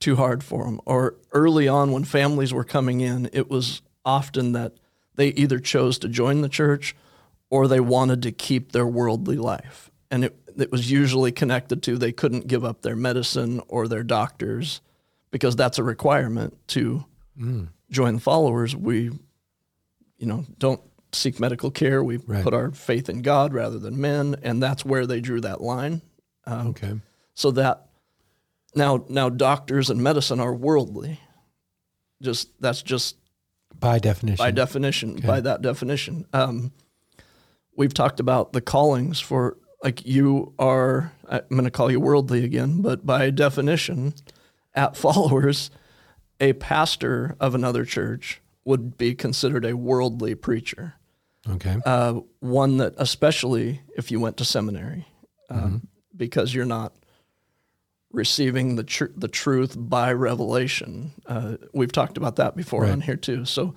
too 0.00 0.16
hard 0.16 0.42
for 0.42 0.64
them. 0.64 0.80
Or 0.86 1.16
early 1.32 1.68
on, 1.68 1.92
when 1.92 2.04
families 2.04 2.52
were 2.52 2.64
coming 2.64 3.00
in, 3.00 3.28
it 3.32 3.50
was 3.50 3.82
often 4.04 4.52
that 4.52 4.72
they 5.14 5.28
either 5.28 5.58
chose 5.58 5.98
to 5.98 6.08
join 6.08 6.40
the 6.40 6.48
church 6.48 6.96
or 7.50 7.68
they 7.68 7.80
wanted 7.80 8.22
to 8.22 8.32
keep 8.32 8.72
their 8.72 8.86
worldly 8.86 9.36
life. 9.36 9.90
And 10.10 10.24
it, 10.24 10.36
it 10.56 10.72
was 10.72 10.90
usually 10.90 11.32
connected 11.32 11.82
to 11.84 11.98
they 11.98 12.12
couldn't 12.12 12.46
give 12.46 12.64
up 12.64 12.82
their 12.82 12.96
medicine 12.96 13.60
or 13.68 13.86
their 13.86 14.02
doctors 14.02 14.80
because 15.30 15.56
that's 15.56 15.78
a 15.78 15.84
requirement 15.84 16.56
to 16.68 17.04
mm. 17.38 17.68
join 17.90 18.14
the 18.14 18.20
followers. 18.20 18.74
We, 18.74 19.10
you 20.18 20.26
know, 20.26 20.44
don't 20.58 20.80
seek 21.12 21.40
medical 21.40 21.70
care. 21.70 22.02
We 22.04 22.18
Right. 22.18 22.42
put 22.44 22.54
our 22.54 22.70
faith 22.70 23.08
in 23.08 23.22
God 23.22 23.52
rather 23.52 23.78
than 23.78 24.00
men. 24.00 24.36
And 24.42 24.62
that's 24.62 24.84
where 24.84 25.06
they 25.06 25.20
drew 25.20 25.40
that 25.40 25.60
line. 25.60 26.02
Um, 26.46 26.68
Okay. 26.68 27.00
so 27.34 27.50
that 27.52 27.86
now 28.74 29.04
now 29.08 29.28
doctors 29.28 29.90
and 29.90 30.02
medicine 30.02 30.38
are 30.40 30.54
worldly 30.54 31.20
just 32.22 32.48
that's 32.60 32.82
just 32.82 33.16
By 33.78 33.98
definition. 33.98 34.36
by 34.44 34.50
definition 34.50 35.16
by 35.16 35.40
that 35.40 35.60
definition 35.62 36.26
um, 36.32 36.72
we've 37.76 37.94
talked 37.94 38.20
about 38.20 38.52
the 38.52 38.60
callings 38.60 39.18
for 39.20 39.56
like 39.82 40.06
you 40.06 40.54
are 40.58 41.12
i'm 41.28 41.40
going 41.50 41.64
to 41.64 41.70
call 41.70 41.90
you 41.90 41.98
worldly 42.00 42.44
again 42.44 42.80
but 42.82 43.04
by 43.04 43.30
definition 43.30 44.14
at 44.74 44.96
followers 45.04 45.70
a 46.40 46.52
pastor 46.54 47.36
of 47.40 47.54
another 47.54 47.84
church 47.84 48.40
would 48.64 48.96
be 48.96 49.14
considered 49.14 49.64
a 49.64 49.76
worldly 49.76 50.34
preacher 50.34 50.94
okay. 51.54 51.76
uh, 51.84 52.20
one 52.40 52.78
that 52.78 52.94
especially 52.98 53.80
if 53.96 54.10
you 54.10 54.20
went 54.20 54.36
to 54.38 54.44
seminary, 54.44 55.06
um, 55.48 55.86
because 56.16 56.54
you're 56.54 56.64
not 56.64 56.92
receiving 58.12 58.76
the 58.76 58.84
tr- 58.84 59.12
the 59.16 59.28
truth 59.28 59.74
by 59.78 60.12
revelation. 60.12 61.12
Uh, 61.26 61.56
we've 61.72 61.92
talked 61.92 62.16
about 62.16 62.36
that 62.36 62.56
before 62.56 62.82
Right. 62.82 62.92
on 62.92 63.00
here 63.00 63.16
too. 63.16 63.44
So 63.44 63.74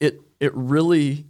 it 0.00 0.20
it 0.40 0.52
really 0.54 1.26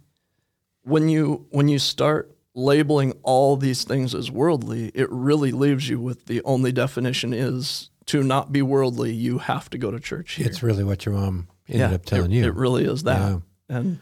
when 0.83 1.09
you 1.09 1.45
when 1.49 1.67
you 1.67 1.77
start 1.79 2.35
labeling 2.53 3.13
all 3.23 3.55
these 3.57 3.83
things 3.83 4.13
as 4.15 4.29
worldly, 4.31 4.91
it 4.93 5.09
really 5.11 5.51
leaves 5.51 5.87
you 5.89 5.99
with 5.99 6.25
the 6.25 6.41
only 6.43 6.71
definition 6.71 7.33
is 7.33 7.89
to 8.07 8.23
not 8.23 8.51
be 8.51 8.61
worldly. 8.61 9.13
You 9.13 9.37
have 9.39 9.69
to 9.69 9.77
go 9.77 9.91
to 9.91 9.99
church 9.99 10.33
here. 10.33 10.47
it's 10.47 10.63
really 10.63 10.83
what 10.83 11.05
your 11.05 11.15
mom 11.15 11.47
ended 11.67 11.93
up 11.93 12.05
telling 12.05 12.31
it, 12.31 12.35
you. 12.35 12.45
It 12.45 12.55
really 12.55 12.85
is 12.85 13.03
that. 13.03 13.19
Yeah. 13.19 13.39
And 13.69 13.99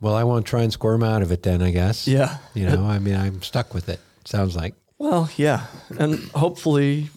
well, 0.00 0.14
I 0.14 0.24
won't 0.24 0.46
try 0.46 0.62
and 0.62 0.72
squirm 0.72 1.02
out 1.02 1.22
of 1.22 1.32
it 1.32 1.42
then, 1.42 1.62
I 1.62 1.70
guess. 1.70 2.06
yeah, 2.06 2.38
You 2.54 2.66
know, 2.68 2.84
I 2.84 2.98
mean, 2.98 3.16
I'm 3.16 3.42
stuck 3.42 3.74
with 3.74 3.88
it. 3.88 4.00
Sounds 4.24 4.54
like. 4.56 4.74
Well, 4.98 5.30
yeah, 5.36 5.66
and 5.98 6.18
hopefully 6.30 7.10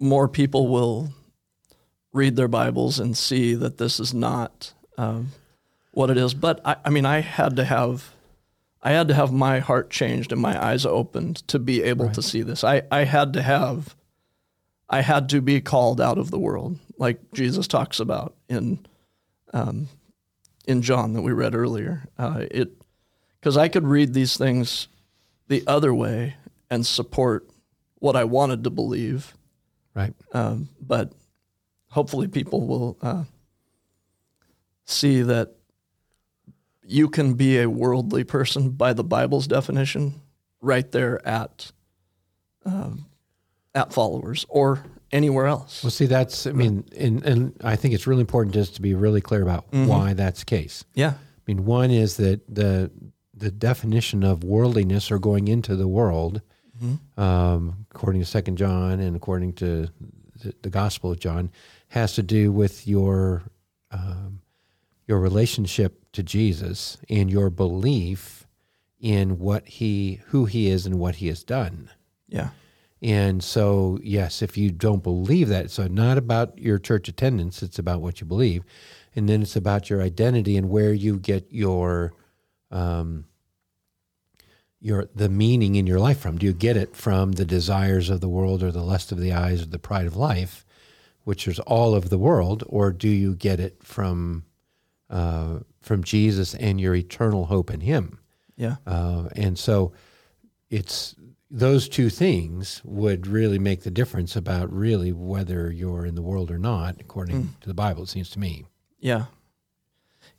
more 0.00 0.28
people 0.28 0.68
will 0.68 1.12
read 2.12 2.36
their 2.36 2.48
Bibles 2.48 2.98
and 2.98 3.16
see 3.16 3.54
that 3.54 3.78
this 3.78 3.98
is 4.00 4.12
not 4.12 4.72
um, 4.98 5.28
what 5.92 6.10
it 6.10 6.16
is. 6.18 6.34
But 6.34 6.60
I, 6.64 6.76
I 6.84 6.90
mean, 6.90 7.06
I 7.06 7.20
had 7.20 7.56
to 7.56 7.64
have, 7.64 8.12
I 8.82 8.92
had 8.92 9.08
to 9.08 9.14
have 9.14 9.32
my 9.32 9.60
heart 9.60 9.88
changed 9.90 10.32
and 10.32 10.40
my 10.40 10.62
eyes 10.62 10.84
opened 10.84 11.36
to 11.48 11.58
be 11.58 11.82
able 11.84 12.10
to 12.10 12.22
see 12.22 12.42
this. 12.42 12.64
I, 12.64 12.82
I 12.90 13.04
had 13.04 13.32
to 13.34 13.42
have, 13.42 13.94
I 14.90 15.00
had 15.00 15.28
to 15.30 15.40
be 15.40 15.60
called 15.60 16.00
out 16.00 16.18
of 16.18 16.30
the 16.30 16.38
world, 16.38 16.78
like 16.98 17.18
Jesus 17.32 17.66
talks 17.66 17.98
about 18.00 18.34
in, 18.48 18.84
um, 19.54 19.88
in 20.66 20.82
John 20.82 21.12
that 21.14 21.22
we 21.22 21.32
read 21.32 21.54
earlier. 21.54 22.08
Uh, 22.18 22.44
it, 22.50 22.72
because 23.40 23.56
I 23.56 23.68
could 23.68 23.86
read 23.86 24.14
these 24.14 24.36
things 24.36 24.88
the 25.48 25.64
other 25.66 25.92
way 25.92 26.36
and 26.70 26.86
support 26.86 27.48
what 27.98 28.16
I 28.16 28.24
wanted 28.24 28.64
to 28.64 28.70
believe. 28.70 29.34
Right. 29.94 30.14
Um, 30.32 30.68
but 30.80 31.12
hopefully, 31.88 32.28
people 32.28 32.66
will 32.66 32.96
uh, 33.02 33.24
see 34.84 35.22
that 35.22 35.54
you 36.84 37.08
can 37.08 37.34
be 37.34 37.58
a 37.58 37.68
worldly 37.68 38.24
person 38.24 38.70
by 38.70 38.92
the 38.92 39.04
Bible's 39.04 39.46
definition, 39.46 40.20
right 40.60 40.90
there 40.90 41.26
at 41.26 41.72
um, 42.64 43.06
at 43.74 43.92
followers 43.92 44.46
or 44.48 44.84
anywhere 45.12 45.46
else. 45.46 45.82
Well, 45.84 45.90
see, 45.90 46.06
that's, 46.06 46.46
I 46.46 46.52
mean, 46.52 46.84
and, 46.96 47.22
and 47.24 47.56
I 47.62 47.76
think 47.76 47.94
it's 47.94 48.06
really 48.06 48.20
important 48.22 48.54
just 48.54 48.74
to 48.76 48.82
be 48.82 48.94
really 48.94 49.20
clear 49.20 49.42
about 49.42 49.70
Mm-hmm. 49.70 49.86
why 49.86 50.12
that's 50.14 50.40
the 50.40 50.46
case. 50.46 50.84
Yeah, 50.94 51.10
I 51.10 51.40
mean, 51.46 51.64
one 51.64 51.90
is 51.90 52.16
that 52.16 52.40
the 52.52 52.90
the 53.34 53.50
definition 53.50 54.22
of 54.24 54.44
worldliness 54.44 55.10
or 55.10 55.18
going 55.18 55.48
into 55.48 55.74
the 55.76 55.88
world, 55.88 56.42
um, 57.16 57.86
according 57.90 58.20
to 58.20 58.26
Second 58.26 58.56
John 58.56 59.00
and 59.00 59.16
according 59.16 59.54
to 59.54 59.88
the, 60.42 60.54
the 60.62 60.70
Gospel 60.70 61.10
of 61.12 61.20
John, 61.20 61.50
has 61.88 62.14
to 62.14 62.22
do 62.22 62.52
with 62.52 62.86
your 62.86 63.42
um, 63.90 64.40
your 65.06 65.18
relationship 65.20 66.04
to 66.12 66.22
Jesus 66.22 66.98
and 67.08 67.30
your 67.30 67.50
belief 67.50 68.46
in 69.00 69.38
what 69.38 69.66
he 69.66 70.20
who 70.26 70.44
he 70.44 70.68
is 70.68 70.86
and 70.86 70.98
what 70.98 71.16
he 71.16 71.26
has 71.28 71.42
done. 71.42 71.90
yeah, 72.28 72.50
And 73.02 73.42
so, 73.42 73.98
yes, 74.00 74.42
if 74.42 74.56
you 74.56 74.70
don't 74.70 75.02
believe 75.02 75.48
that, 75.48 75.72
so 75.72 75.88
not 75.88 76.18
about 76.18 76.56
your 76.56 76.78
church 76.78 77.08
attendance, 77.08 77.60
it's 77.60 77.78
about 77.78 78.00
what 78.00 78.20
you 78.20 78.26
believe. 78.26 78.62
And 79.16 79.28
then 79.28 79.42
it's 79.42 79.56
about 79.56 79.90
your 79.90 80.00
identity 80.00 80.56
and 80.56 80.70
where 80.70 80.92
you 80.92 81.18
get 81.18 81.48
your 81.50 82.12
um, 82.70 83.24
your 84.80 85.08
the 85.14 85.28
meaning 85.28 85.74
in 85.74 85.86
your 85.86 85.98
life 85.98 86.18
from. 86.20 86.38
Do 86.38 86.46
you 86.46 86.52
get 86.52 86.76
it 86.76 86.96
from 86.96 87.32
the 87.32 87.44
desires 87.44 88.08
of 88.08 88.20
the 88.20 88.28
world 88.28 88.62
or 88.62 88.70
the 88.70 88.82
lust 88.84 89.12
of 89.12 89.18
the 89.18 89.32
eyes 89.32 89.62
or 89.62 89.66
the 89.66 89.78
pride 89.78 90.06
of 90.06 90.16
life, 90.16 90.64
which 91.24 91.46
is 91.48 91.58
all 91.60 91.94
of 91.94 92.08
the 92.08 92.18
world, 92.18 92.64
or 92.66 92.92
do 92.92 93.08
you 93.08 93.34
get 93.34 93.60
it 93.60 93.82
from 93.82 94.44
uh, 95.10 95.58
from 95.80 96.04
Jesus 96.04 96.54
and 96.54 96.80
your 96.80 96.94
eternal 96.94 97.46
hope 97.46 97.70
in 97.70 97.80
Him? 97.80 98.18
yeah, 98.56 98.76
Uh, 98.86 99.28
and 99.34 99.58
so 99.58 99.92
it's 100.70 101.14
those 101.54 101.86
two 101.86 102.08
things 102.08 102.80
would 102.82 103.26
really 103.26 103.58
make 103.58 103.82
the 103.82 103.90
difference 103.90 104.34
about 104.34 104.72
really 104.72 105.12
whether 105.12 105.70
you're 105.70 106.06
in 106.06 106.14
the 106.14 106.22
world 106.22 106.50
or 106.50 106.58
not, 106.58 106.96
according 106.98 107.42
hmm. 107.42 107.48
to 107.60 107.68
the 107.68 107.74
Bible, 107.74 108.04
it 108.04 108.08
seems 108.08 108.30
to 108.30 108.38
me. 108.38 108.64
yeah, 108.98 109.26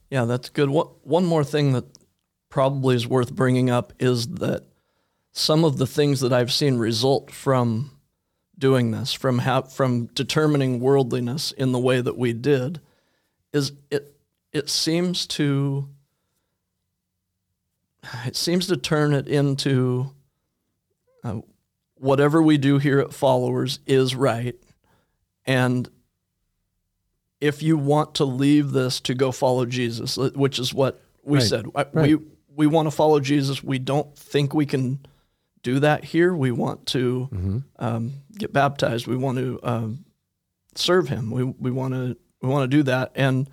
yeah. 0.09 0.25
That's 0.25 0.49
good. 0.49 0.71
What 0.71 1.05
one 1.05 1.23
more 1.23 1.43
thing 1.43 1.73
that 1.73 1.85
probably 2.49 2.95
is 2.95 3.07
worth 3.07 3.33
bringing 3.33 3.69
up 3.69 3.93
is 3.99 4.27
that 4.27 4.63
some 5.31 5.63
of 5.63 5.77
the 5.77 5.87
things 5.87 6.19
that 6.21 6.33
I've 6.33 6.51
seen 6.51 6.77
result 6.77 7.29
from 7.29 7.91
doing 8.57 8.89
this, 8.89 9.13
from 9.13 9.39
from 9.69 10.07
determining 10.07 10.79
worldliness 10.79 11.51
in 11.51 11.73
the 11.73 11.79
way 11.79 12.01
that 12.01 12.17
we 12.17 12.33
did, 12.33 12.81
is 13.51 13.71
it 13.91 14.15
it 14.51 14.67
seems 14.67 15.27
to 15.27 15.89
it 18.25 18.35
seems 18.35 18.65
to 18.67 18.77
turn 18.77 19.13
it 19.13 19.27
into 19.27 20.11
uh, 21.23 21.39
whatever 21.95 22.41
we 22.41 22.57
do 22.57 22.77
here 22.79 22.99
at 22.99 23.13
Followers 23.13 23.79
is 23.85 24.15
right, 24.15 24.55
and 25.45 25.89
if 27.41 27.61
you 27.61 27.77
want 27.77 28.15
to 28.15 28.25
leave 28.25 28.71
this 28.71 28.99
to 29.01 29.13
go 29.13 29.31
follow 29.31 29.65
Jesus, 29.65 30.17
which 30.17 30.59
is 30.59 30.73
what 30.73 31.01
we 31.23 31.39
Right. 31.39 31.47
said, 31.47 31.65
Right. 31.73 31.93
we 31.93 32.17
we 32.55 32.67
want 32.67 32.85
to 32.85 32.91
follow 32.91 33.19
Jesus. 33.19 33.63
We 33.63 33.79
don't 33.79 34.15
think 34.15 34.53
we 34.53 34.65
can 34.67 34.99
do 35.63 35.79
that 35.79 36.03
here. 36.05 36.35
We 36.35 36.51
want 36.51 36.85
to 36.87 37.27
Mm-hmm. 37.31 37.57
um, 37.79 38.13
get 38.37 38.53
baptized. 38.53 39.07
We 39.07 39.17
want 39.17 39.37
to 39.39 39.59
um, 39.63 40.05
serve 40.75 41.09
Him. 41.09 41.31
We 41.31 41.43
we 41.43 41.71
want 41.71 41.93
to 41.93 42.15
we 42.41 42.49
want 42.49 42.69
to 42.69 42.77
do 42.77 42.83
that, 42.83 43.11
and 43.15 43.49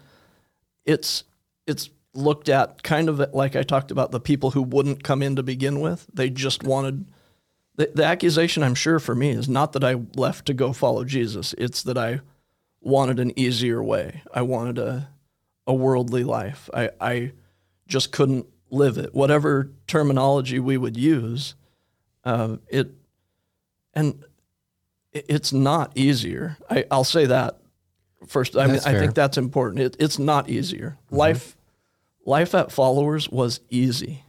it's 0.84 1.24
it's 1.66 1.88
looked 2.12 2.48
at 2.48 2.82
kind 2.82 3.08
of 3.08 3.18
like 3.32 3.54
I 3.56 3.62
talked 3.62 3.90
about 3.90 4.10
the 4.10 4.20
people 4.20 4.50
who 4.50 4.62
wouldn't 4.62 5.02
come 5.04 5.22
in 5.22 5.36
to 5.36 5.42
begin 5.42 5.80
with. 5.80 6.06
They 6.12 6.28
just 6.30 6.62
wanted 6.64 7.06
the, 7.80 7.90
the 7.94 8.04
accusation. 8.04 8.62
I'm 8.62 8.74
sure 8.74 8.98
for 8.98 9.14
me 9.14 9.30
is 9.30 9.48
not 9.48 9.72
that 9.72 9.82
I 9.82 9.96
left 10.14 10.46
to 10.46 10.54
go 10.54 10.74
follow 10.74 11.04
Jesus. 11.04 11.54
It's 11.56 11.82
that 11.84 11.96
I 11.96 12.20
wanted 12.82 13.18
an 13.18 13.38
easier 13.38 13.82
way. 13.82 14.22
I 14.34 14.42
wanted 14.42 14.78
a 14.78 15.08
a 15.66 15.72
worldly 15.72 16.24
life. 16.24 16.68
I 16.74 16.90
I 17.00 17.32
just 17.88 18.12
couldn't 18.12 18.46
live 18.70 18.98
it. 18.98 19.14
Whatever 19.14 19.70
terminology 19.86 20.58
we 20.58 20.76
would 20.76 20.96
use, 20.96 21.54
uh, 22.24 22.58
it 22.68 22.90
and 23.94 24.24
it's 25.12 25.52
not 25.52 25.96
easier. 25.96 26.58
I, 26.68 26.84
I'll 26.90 27.02
say 27.02 27.26
that 27.26 27.60
first. 28.26 28.56
I, 28.56 28.66
mean, 28.66 28.80
I 28.84 28.92
think 28.92 29.14
that's 29.14 29.38
important. 29.38 29.80
It, 29.80 29.96
it's 29.98 30.18
not 30.18 30.48
easier. 30.48 30.98
Mm-hmm. 31.06 31.16
Life, 31.16 31.56
life 32.24 32.54
at 32.54 32.70
Followers 32.70 33.28
was 33.28 33.60
easy. 33.70 34.22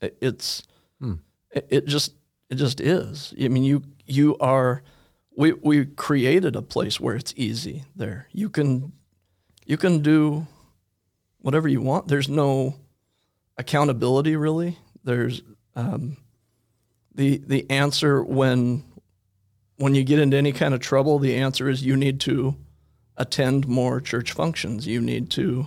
It, 0.00 0.16
it's, 0.20 0.62
hmm. 1.00 1.14
it, 1.50 1.66
it, 1.70 1.86
just, 1.86 2.12
it 2.50 2.56
just 2.56 2.80
is. 2.80 3.34
I 3.40 3.48
mean, 3.48 3.64
you, 3.64 3.82
you 4.06 4.36
are. 4.38 4.82
We 5.36 5.52
we 5.52 5.86
created 5.86 6.56
a 6.56 6.62
place 6.62 6.98
where 6.98 7.14
it's 7.14 7.32
easy. 7.36 7.84
There, 7.94 8.26
you 8.32 8.50
can, 8.50 8.92
you 9.66 9.76
can 9.76 10.02
do 10.02 10.46
whatever 11.38 11.68
you 11.68 11.80
want. 11.80 12.08
There's 12.08 12.28
no 12.28 12.74
accountability 13.56 14.36
really. 14.36 14.78
There's 15.04 15.42
um, 15.76 16.16
the 17.14 17.38
the 17.38 17.70
answer 17.70 18.22
when 18.22 18.84
when 19.76 19.94
you 19.94 20.04
get 20.04 20.18
into 20.18 20.36
any 20.36 20.52
kind 20.52 20.74
of 20.74 20.80
trouble, 20.80 21.18
the 21.18 21.36
answer 21.36 21.68
is 21.68 21.84
you 21.84 21.96
need 21.96 22.20
to 22.20 22.56
attend 23.16 23.68
more 23.68 24.00
church 24.00 24.32
functions. 24.32 24.86
You 24.86 25.00
need 25.00 25.30
to 25.32 25.66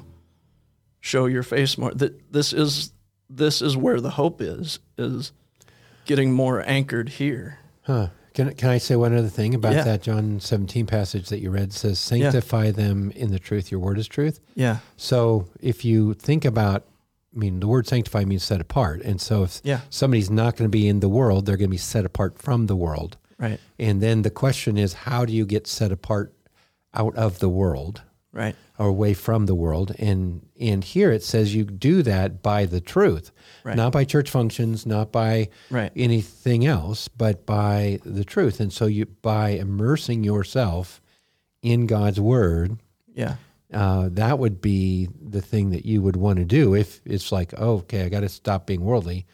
show 0.99 1.25
your 1.25 1.43
face 1.43 1.77
more. 1.77 1.91
That 1.93 2.31
this 2.31 2.53
is 2.53 2.91
this 3.29 3.61
is 3.61 3.77
where 3.77 4.01
the 4.01 4.11
hope 4.11 4.41
is 4.41 4.79
is 4.97 5.31
getting 6.05 6.31
more 6.31 6.63
anchored 6.67 7.09
here. 7.09 7.59
Huh. 7.83 8.07
Can, 8.33 8.53
can 8.55 8.69
I 8.69 8.77
say 8.77 8.95
one 8.95 9.15
other 9.15 9.27
thing 9.27 9.53
about 9.53 9.73
yeah. 9.73 9.83
that 9.83 10.01
John 10.01 10.39
17 10.39 10.85
passage 10.85 11.29
that 11.29 11.39
you 11.39 11.51
read? 11.51 11.69
It 11.69 11.73
says, 11.73 11.99
Sanctify 11.99 12.65
yeah. 12.65 12.71
them 12.71 13.11
in 13.11 13.31
the 13.31 13.39
truth. 13.39 13.71
Your 13.71 13.81
word 13.81 13.97
is 13.97 14.07
truth. 14.07 14.39
Yeah. 14.55 14.77
So 14.95 15.49
if 15.59 15.83
you 15.83 16.13
think 16.13 16.45
about, 16.45 16.85
I 17.35 17.39
mean, 17.39 17.59
the 17.59 17.67
word 17.67 17.87
sanctify 17.87 18.23
means 18.23 18.43
set 18.43 18.61
apart. 18.61 19.01
And 19.01 19.19
so 19.19 19.43
if 19.43 19.59
yeah. 19.63 19.81
somebody's 19.89 20.29
not 20.29 20.55
going 20.55 20.69
to 20.69 20.71
be 20.71 20.87
in 20.87 21.01
the 21.01 21.09
world, 21.09 21.45
they're 21.45 21.57
going 21.57 21.69
to 21.69 21.71
be 21.71 21.77
set 21.77 22.05
apart 22.05 22.37
from 22.39 22.67
the 22.67 22.75
world. 22.75 23.17
Right. 23.37 23.59
And 23.77 24.01
then 24.01 24.21
the 24.21 24.29
question 24.29 24.77
is, 24.77 24.93
how 24.93 25.25
do 25.25 25.33
you 25.33 25.45
get 25.45 25.67
set 25.67 25.91
apart 25.91 26.33
out 26.93 27.15
of 27.15 27.39
the 27.39 27.49
world? 27.49 28.03
Right. 28.33 28.55
Or 28.79 28.87
away 28.87 29.13
from 29.13 29.45
the 29.45 29.55
world. 29.55 29.93
And 29.99 30.47
and 30.59 30.83
here 30.83 31.11
it 31.11 31.23
says 31.23 31.53
you 31.53 31.65
do 31.65 32.01
that 32.03 32.41
by 32.41 32.65
the 32.65 32.79
truth. 32.79 33.31
Right. 33.63 33.75
Not 33.75 33.91
by 33.91 34.05
church 34.05 34.29
functions, 34.29 34.85
not 34.85 35.11
by 35.11 35.49
right. 35.69 35.91
anything 35.95 36.65
else, 36.65 37.07
but 37.07 37.45
by 37.45 37.99
the 38.05 38.23
truth. 38.23 38.59
And 38.59 38.71
so 38.71 38.85
you 38.85 39.05
by 39.05 39.49
immersing 39.49 40.23
yourself 40.23 41.01
in 41.61 41.87
God's 41.87 42.19
word. 42.19 42.77
Yeah. 43.13 43.35
Uh, 43.73 44.09
that 44.11 44.39
would 44.39 44.61
be 44.61 45.07
the 45.21 45.41
thing 45.41 45.69
that 45.71 45.85
you 45.85 46.01
would 46.01 46.17
want 46.17 46.39
to 46.39 46.45
do 46.45 46.75
if 46.75 47.01
it's 47.05 47.31
like, 47.31 47.53
oh, 47.57 47.77
okay, 47.77 48.03
I 48.03 48.09
got 48.09 48.21
to 48.21 48.29
stop 48.29 48.65
being 48.67 48.81
worldly. 48.81 49.25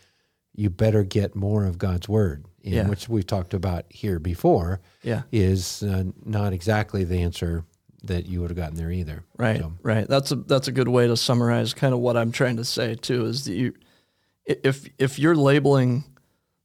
You 0.54 0.70
better 0.70 1.04
get 1.04 1.36
more 1.36 1.66
of 1.66 1.78
God's 1.78 2.08
word 2.08 2.46
in, 2.62 2.74
yeah. 2.74 2.88
which 2.88 3.10
we've 3.10 3.26
talked 3.26 3.54
about 3.54 3.86
here 3.90 4.20
before, 4.20 4.82
yeah. 5.02 5.24
is 5.32 5.82
uh, 5.84 6.04
not 6.24 6.54
exactly 6.54 7.04
the 7.04 7.22
answer 7.22 7.64
that 8.04 8.26
you 8.26 8.42
would 8.42 8.50
have 8.50 8.58
gotten 8.58 8.76
there 8.76 8.92
either. 8.92 9.24
Right, 9.38 9.60
so. 9.60 9.74
right. 9.82 10.08
That's 10.08 10.32
a 10.32 10.36
that's 10.36 10.68
a 10.68 10.72
good 10.72 10.88
way 10.88 11.08
to 11.08 11.18
summarize 11.18 11.74
kind 11.74 11.94
of 11.94 12.00
what 12.00 12.18
I'm 12.18 12.32
trying 12.32 12.58
to 12.58 12.66
say 12.66 12.96
too. 12.96 13.26
Is 13.26 13.46
that 13.46 13.54
you, 13.54 13.74
if 14.46 14.88
if 14.98 15.20
you're 15.20 15.36
labeling 15.36 16.04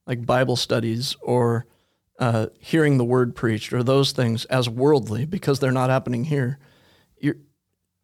like 0.05 0.25
Bible 0.25 0.55
studies 0.55 1.15
or 1.21 1.65
uh, 2.19 2.47
hearing 2.59 2.97
the 2.97 3.05
word 3.05 3.35
preached 3.35 3.73
or 3.73 3.83
those 3.83 4.11
things 4.11 4.45
as 4.45 4.69
worldly 4.69 5.25
because 5.25 5.59
they're 5.59 5.71
not 5.71 5.89
happening 5.89 6.25
here, 6.25 6.59
you're 7.19 7.37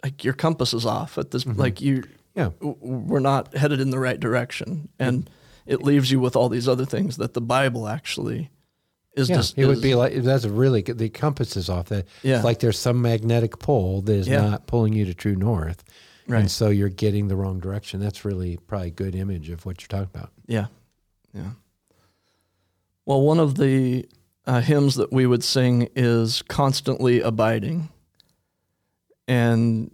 like 0.03 0.23
your 0.23 0.33
compass 0.33 0.73
is 0.73 0.85
off 0.85 1.17
at 1.17 1.31
this. 1.31 1.43
Mm-hmm. 1.43 1.59
Like 1.59 1.81
you, 1.81 2.03
yeah, 2.35 2.49
we're 2.59 3.19
not 3.19 3.55
headed 3.55 3.79
in 3.79 3.91
the 3.91 3.99
right 3.99 4.19
direction, 4.19 4.89
and 4.97 5.29
it 5.65 5.83
leaves 5.83 6.11
you 6.11 6.19
with 6.19 6.35
all 6.35 6.49
these 6.49 6.67
other 6.67 6.85
things 6.85 7.17
that 7.17 7.33
the 7.33 7.41
Bible 7.41 7.87
actually 7.87 8.49
is. 9.19 9.29
Yeah, 9.29 9.35
just, 9.37 9.57
it 9.57 9.61
is, 9.61 9.67
would 9.67 9.81
be 9.81 9.95
like 9.95 10.15
that's 10.15 10.45
really 10.45 10.81
good, 10.81 10.97
the 10.97 11.09
compass 11.09 11.55
is 11.55 11.69
off. 11.69 11.89
That 11.89 12.07
yeah. 12.23 12.37
it's 12.37 12.45
like 12.45 12.59
there's 12.59 12.79
some 12.79 13.01
magnetic 13.01 13.59
pole 13.59 14.01
that 14.01 14.13
is 14.13 14.27
yeah. 14.27 14.41
not 14.41 14.67
pulling 14.67 14.93
you 14.93 15.05
to 15.05 15.13
true 15.13 15.35
north, 15.35 15.83
right. 16.27 16.39
and 16.39 16.51
so 16.51 16.69
you're 16.69 16.89
getting 16.89 17.27
the 17.27 17.35
wrong 17.35 17.59
direction. 17.59 17.99
That's 17.99 18.25
really 18.25 18.57
probably 18.57 18.87
a 18.87 18.91
good 18.91 19.15
image 19.15 19.49
of 19.49 19.65
what 19.65 19.81
you're 19.81 19.87
talking 19.87 20.11
about. 20.13 20.31
Yeah, 20.47 20.67
yeah. 21.33 21.51
Well, 23.05 23.21
one 23.21 23.39
of 23.39 23.55
the 23.55 24.07
uh, 24.45 24.61
hymns 24.61 24.95
that 24.95 25.11
we 25.11 25.25
would 25.25 25.43
sing 25.43 25.89
is 25.95 26.41
"Constantly 26.43 27.21
Abiding," 27.21 27.89
and 29.27 29.91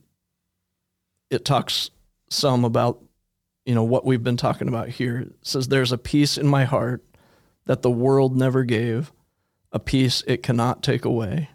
it 1.30 1.46
talks 1.46 1.90
some 2.30 2.66
about 2.66 3.02
you 3.66 3.76
know 3.76 3.84
what 3.84 4.06
we've 4.06 4.24
been 4.24 4.38
talking 4.38 4.68
about 4.68 4.90
here. 4.90 5.20
It 5.20 5.34
says 5.42 5.68
there's 5.68 5.92
a 5.92 5.98
peace 5.98 6.38
in 6.38 6.48
my 6.48 6.66
heart 6.66 7.04
that 7.66 7.82
the 7.82 7.92
world 7.92 8.38
never 8.38 8.64
gave, 8.64 9.12
a 9.76 9.80
peace 9.80 10.24
it 10.26 10.42
cannot 10.42 10.82
take 10.82 11.04
away. 11.04 11.50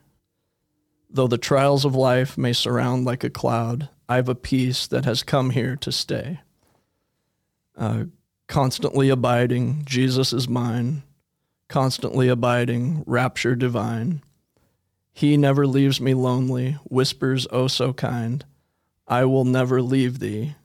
Though 1.08 1.26
the 1.26 1.38
trials 1.38 1.86
of 1.86 1.94
life 1.94 2.36
may 2.36 2.52
surround 2.52 3.06
like 3.06 3.24
a 3.24 3.30
cloud, 3.30 3.88
I've 4.10 4.28
a 4.28 4.34
peace 4.34 4.86
that 4.88 5.06
has 5.06 5.22
come 5.22 5.50
here 5.50 5.74
to 5.76 5.90
stay. 5.90 6.40
Uh, 7.78 8.04
constantly 8.46 9.08
abiding, 9.08 9.84
Jesus 9.86 10.34
is 10.34 10.50
mine. 10.50 11.02
Constantly 11.70 12.28
abiding, 12.28 13.04
rapture 13.06 13.54
divine. 13.54 14.22
He 15.14 15.38
never 15.38 15.66
leaves 15.66 15.98
me 15.98 16.12
lonely, 16.12 16.72
whispers 16.84 17.46
oh 17.50 17.68
so 17.68 17.94
kind. 17.94 18.44
I 19.08 19.24
will 19.24 19.46
never 19.46 19.80
leave 19.80 20.18
thee, 20.18 20.56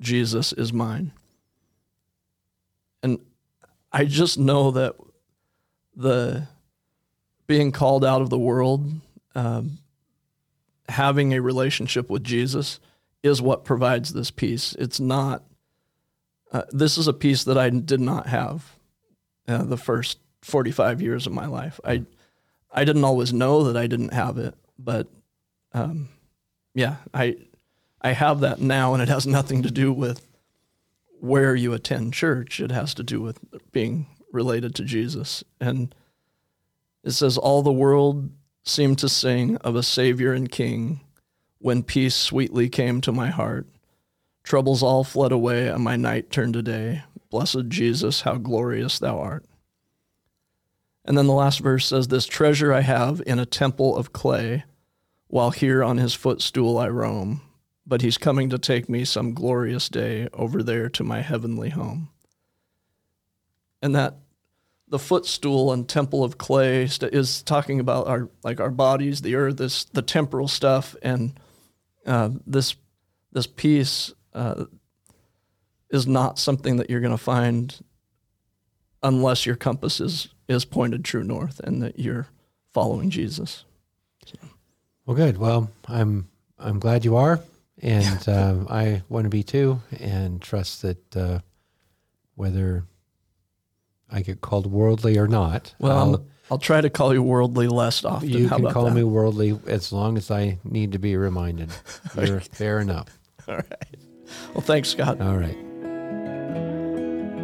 Jesus 0.00 0.52
is 0.52 0.72
mine. 0.72 1.12
And 3.04 3.20
I 3.92 4.04
just 4.04 4.36
know 4.36 4.72
that 4.72 4.96
the 5.94 6.48
being 7.46 7.72
called 7.72 8.04
out 8.04 8.22
of 8.22 8.30
the 8.30 8.38
world, 8.38 8.90
um, 9.34 9.78
having 10.88 11.32
a 11.32 11.40
relationship 11.40 12.08
with 12.10 12.24
Jesus 12.24 12.80
is 13.22 13.40
what 13.40 13.64
provides 13.64 14.12
this 14.12 14.30
peace. 14.30 14.74
It's 14.78 15.00
not, 15.00 15.42
uh, 16.52 16.62
this 16.70 16.98
is 16.98 17.08
a 17.08 17.12
peace 17.12 17.44
that 17.44 17.58
I 17.58 17.70
did 17.70 18.00
not 18.00 18.26
have 18.26 18.76
uh, 19.48 19.64
the 19.64 19.76
first 19.76 20.18
45 20.42 21.00
years 21.00 21.26
of 21.26 21.32
my 21.32 21.46
life. 21.46 21.80
I, 21.84 22.04
I 22.70 22.84
didn't 22.84 23.04
always 23.04 23.32
know 23.32 23.64
that 23.64 23.76
I 23.76 23.86
didn't 23.86 24.12
have 24.12 24.38
it, 24.38 24.54
but 24.78 25.08
um, 25.72 26.08
yeah, 26.74 26.96
I, 27.12 27.36
I 28.00 28.12
have 28.12 28.40
that 28.40 28.60
now, 28.60 28.94
and 28.94 29.02
it 29.02 29.08
has 29.08 29.26
nothing 29.26 29.62
to 29.62 29.70
do 29.70 29.92
with 29.92 30.26
where 31.20 31.54
you 31.54 31.72
attend 31.72 32.12
church. 32.12 32.60
It 32.60 32.70
has 32.70 32.92
to 32.94 33.02
do 33.02 33.20
with 33.20 33.38
being 33.72 34.06
related 34.30 34.74
to 34.74 34.84
Jesus. 34.84 35.42
And 35.60 35.94
it 37.04 37.12
says, 37.12 37.38
All 37.38 37.62
the 37.62 37.72
world 37.72 38.30
seemed 38.64 38.98
to 38.98 39.08
sing 39.08 39.56
of 39.58 39.76
a 39.76 39.82
Savior 39.82 40.32
and 40.32 40.50
King 40.50 41.00
when 41.58 41.82
peace 41.82 42.14
sweetly 42.14 42.68
came 42.68 43.00
to 43.02 43.12
my 43.12 43.28
heart. 43.28 43.68
Troubles 44.42 44.82
all 44.82 45.04
fled 45.04 45.30
away, 45.30 45.68
and 45.68 45.84
my 45.84 45.96
night 45.96 46.30
turned 46.30 46.54
to 46.54 46.62
day. 46.62 47.04
Blessed 47.30 47.68
Jesus, 47.68 48.22
how 48.22 48.34
glorious 48.34 48.98
thou 48.98 49.18
art. 49.18 49.44
And 51.04 51.16
then 51.16 51.26
the 51.26 51.32
last 51.32 51.60
verse 51.60 51.86
says, 51.86 52.08
This 52.08 52.26
treasure 52.26 52.72
I 52.72 52.80
have 52.80 53.22
in 53.26 53.38
a 53.38 53.46
temple 53.46 53.96
of 53.96 54.12
clay, 54.12 54.64
while 55.28 55.50
here 55.50 55.84
on 55.84 55.98
his 55.98 56.14
footstool 56.14 56.78
I 56.78 56.88
roam 56.88 57.42
but 57.86 58.02
he's 58.02 58.18
coming 58.18 58.48
to 58.50 58.58
take 58.58 58.88
me 58.88 59.04
some 59.04 59.34
glorious 59.34 59.88
day 59.88 60.28
over 60.32 60.62
there 60.62 60.88
to 60.88 61.04
my 61.04 61.20
heavenly 61.20 61.70
home. 61.70 62.08
And 63.82 63.94
that 63.94 64.16
the 64.94 64.98
footstool 65.00 65.72
and 65.72 65.88
temple 65.88 66.22
of 66.22 66.38
clay 66.38 66.84
is 66.84 67.42
talking 67.42 67.80
about 67.80 68.06
our 68.06 68.28
like 68.44 68.60
our 68.60 68.70
bodies, 68.70 69.22
the 69.22 69.34
earth, 69.34 69.56
this 69.56 69.82
the 69.86 70.02
temporal 70.02 70.46
stuff, 70.46 70.94
and 71.02 71.32
uh, 72.06 72.30
this 72.46 72.76
this 73.32 73.48
peace 73.48 74.14
uh, 74.34 74.66
is 75.90 76.06
not 76.06 76.38
something 76.38 76.76
that 76.76 76.88
you're 76.88 77.00
going 77.00 77.10
to 77.10 77.18
find 77.18 77.84
unless 79.02 79.44
your 79.44 79.56
compass 79.56 80.00
is 80.00 80.28
is 80.46 80.64
pointed 80.64 81.04
true 81.04 81.24
north 81.24 81.58
and 81.58 81.82
that 81.82 81.98
you're 81.98 82.28
following 82.72 83.10
Jesus. 83.10 83.64
So. 84.24 84.36
Well, 85.06 85.16
good. 85.16 85.38
Well, 85.38 85.72
I'm 85.88 86.28
I'm 86.56 86.78
glad 86.78 87.04
you 87.04 87.16
are 87.16 87.40
and 87.82 88.28
um, 88.28 88.68
I 88.70 89.02
want 89.08 89.24
to 89.24 89.28
be 89.28 89.42
too, 89.42 89.80
and 89.98 90.40
trust 90.40 90.82
that 90.82 91.16
uh, 91.16 91.40
whether 92.36 92.84
I 94.10 94.22
get 94.22 94.40
called 94.40 94.70
worldly 94.70 95.18
or 95.18 95.26
not, 95.26 95.74
well, 95.78 95.98
I'll, 95.98 96.24
I'll 96.50 96.58
try 96.58 96.80
to 96.80 96.90
call 96.90 97.12
you 97.14 97.22
worldly 97.22 97.68
less 97.68 98.04
often. 98.04 98.28
You 98.28 98.48
How 98.48 98.56
can 98.56 98.70
call 98.70 98.84
that? 98.84 98.94
me 98.94 99.02
worldly 99.02 99.58
as 99.66 99.92
long 99.92 100.16
as 100.16 100.30
I 100.30 100.58
need 100.64 100.92
to 100.92 100.98
be 100.98 101.16
reminded. 101.16 101.70
You're 102.16 102.40
fair 102.40 102.80
enough. 102.80 103.18
All 103.48 103.56
right. 103.56 103.96
well, 104.52 104.60
thanks, 104.60 104.90
Scott. 104.90 105.20
All 105.20 105.36
right. 105.36 105.56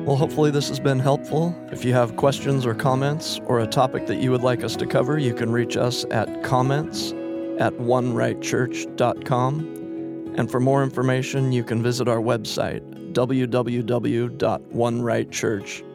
Well, 0.07 0.17
hopefully, 0.17 0.51
this 0.51 0.69
has 0.71 0.81
been 0.81 0.99
helpful. 0.99 1.55
If 1.71 1.85
you 1.85 1.93
have 1.93 2.17
questions 2.17 2.65
or 2.67 2.75
comments 2.75 3.39
or 3.45 3.61
a 3.61 3.67
topic 3.67 4.07
that 4.07 4.17
you 4.17 4.31
would 4.31 4.41
like 4.43 4.65
us 4.65 4.75
to 4.77 4.87
cover, 4.87 5.19
you 5.19 5.35
can 5.35 5.53
reach 5.53 5.77
us 5.77 6.07
at 6.11 6.43
comments 6.43 7.13
at 7.59 7.75
onerightchurch.com. 7.75 9.77
And 10.37 10.51
for 10.51 10.59
more 10.59 10.83
information, 10.83 11.53
you 11.53 11.63
can 11.63 11.83
visit 11.83 12.09
our 12.09 12.17
website, 12.19 12.81
www.onerightchurch.com. 13.13 15.90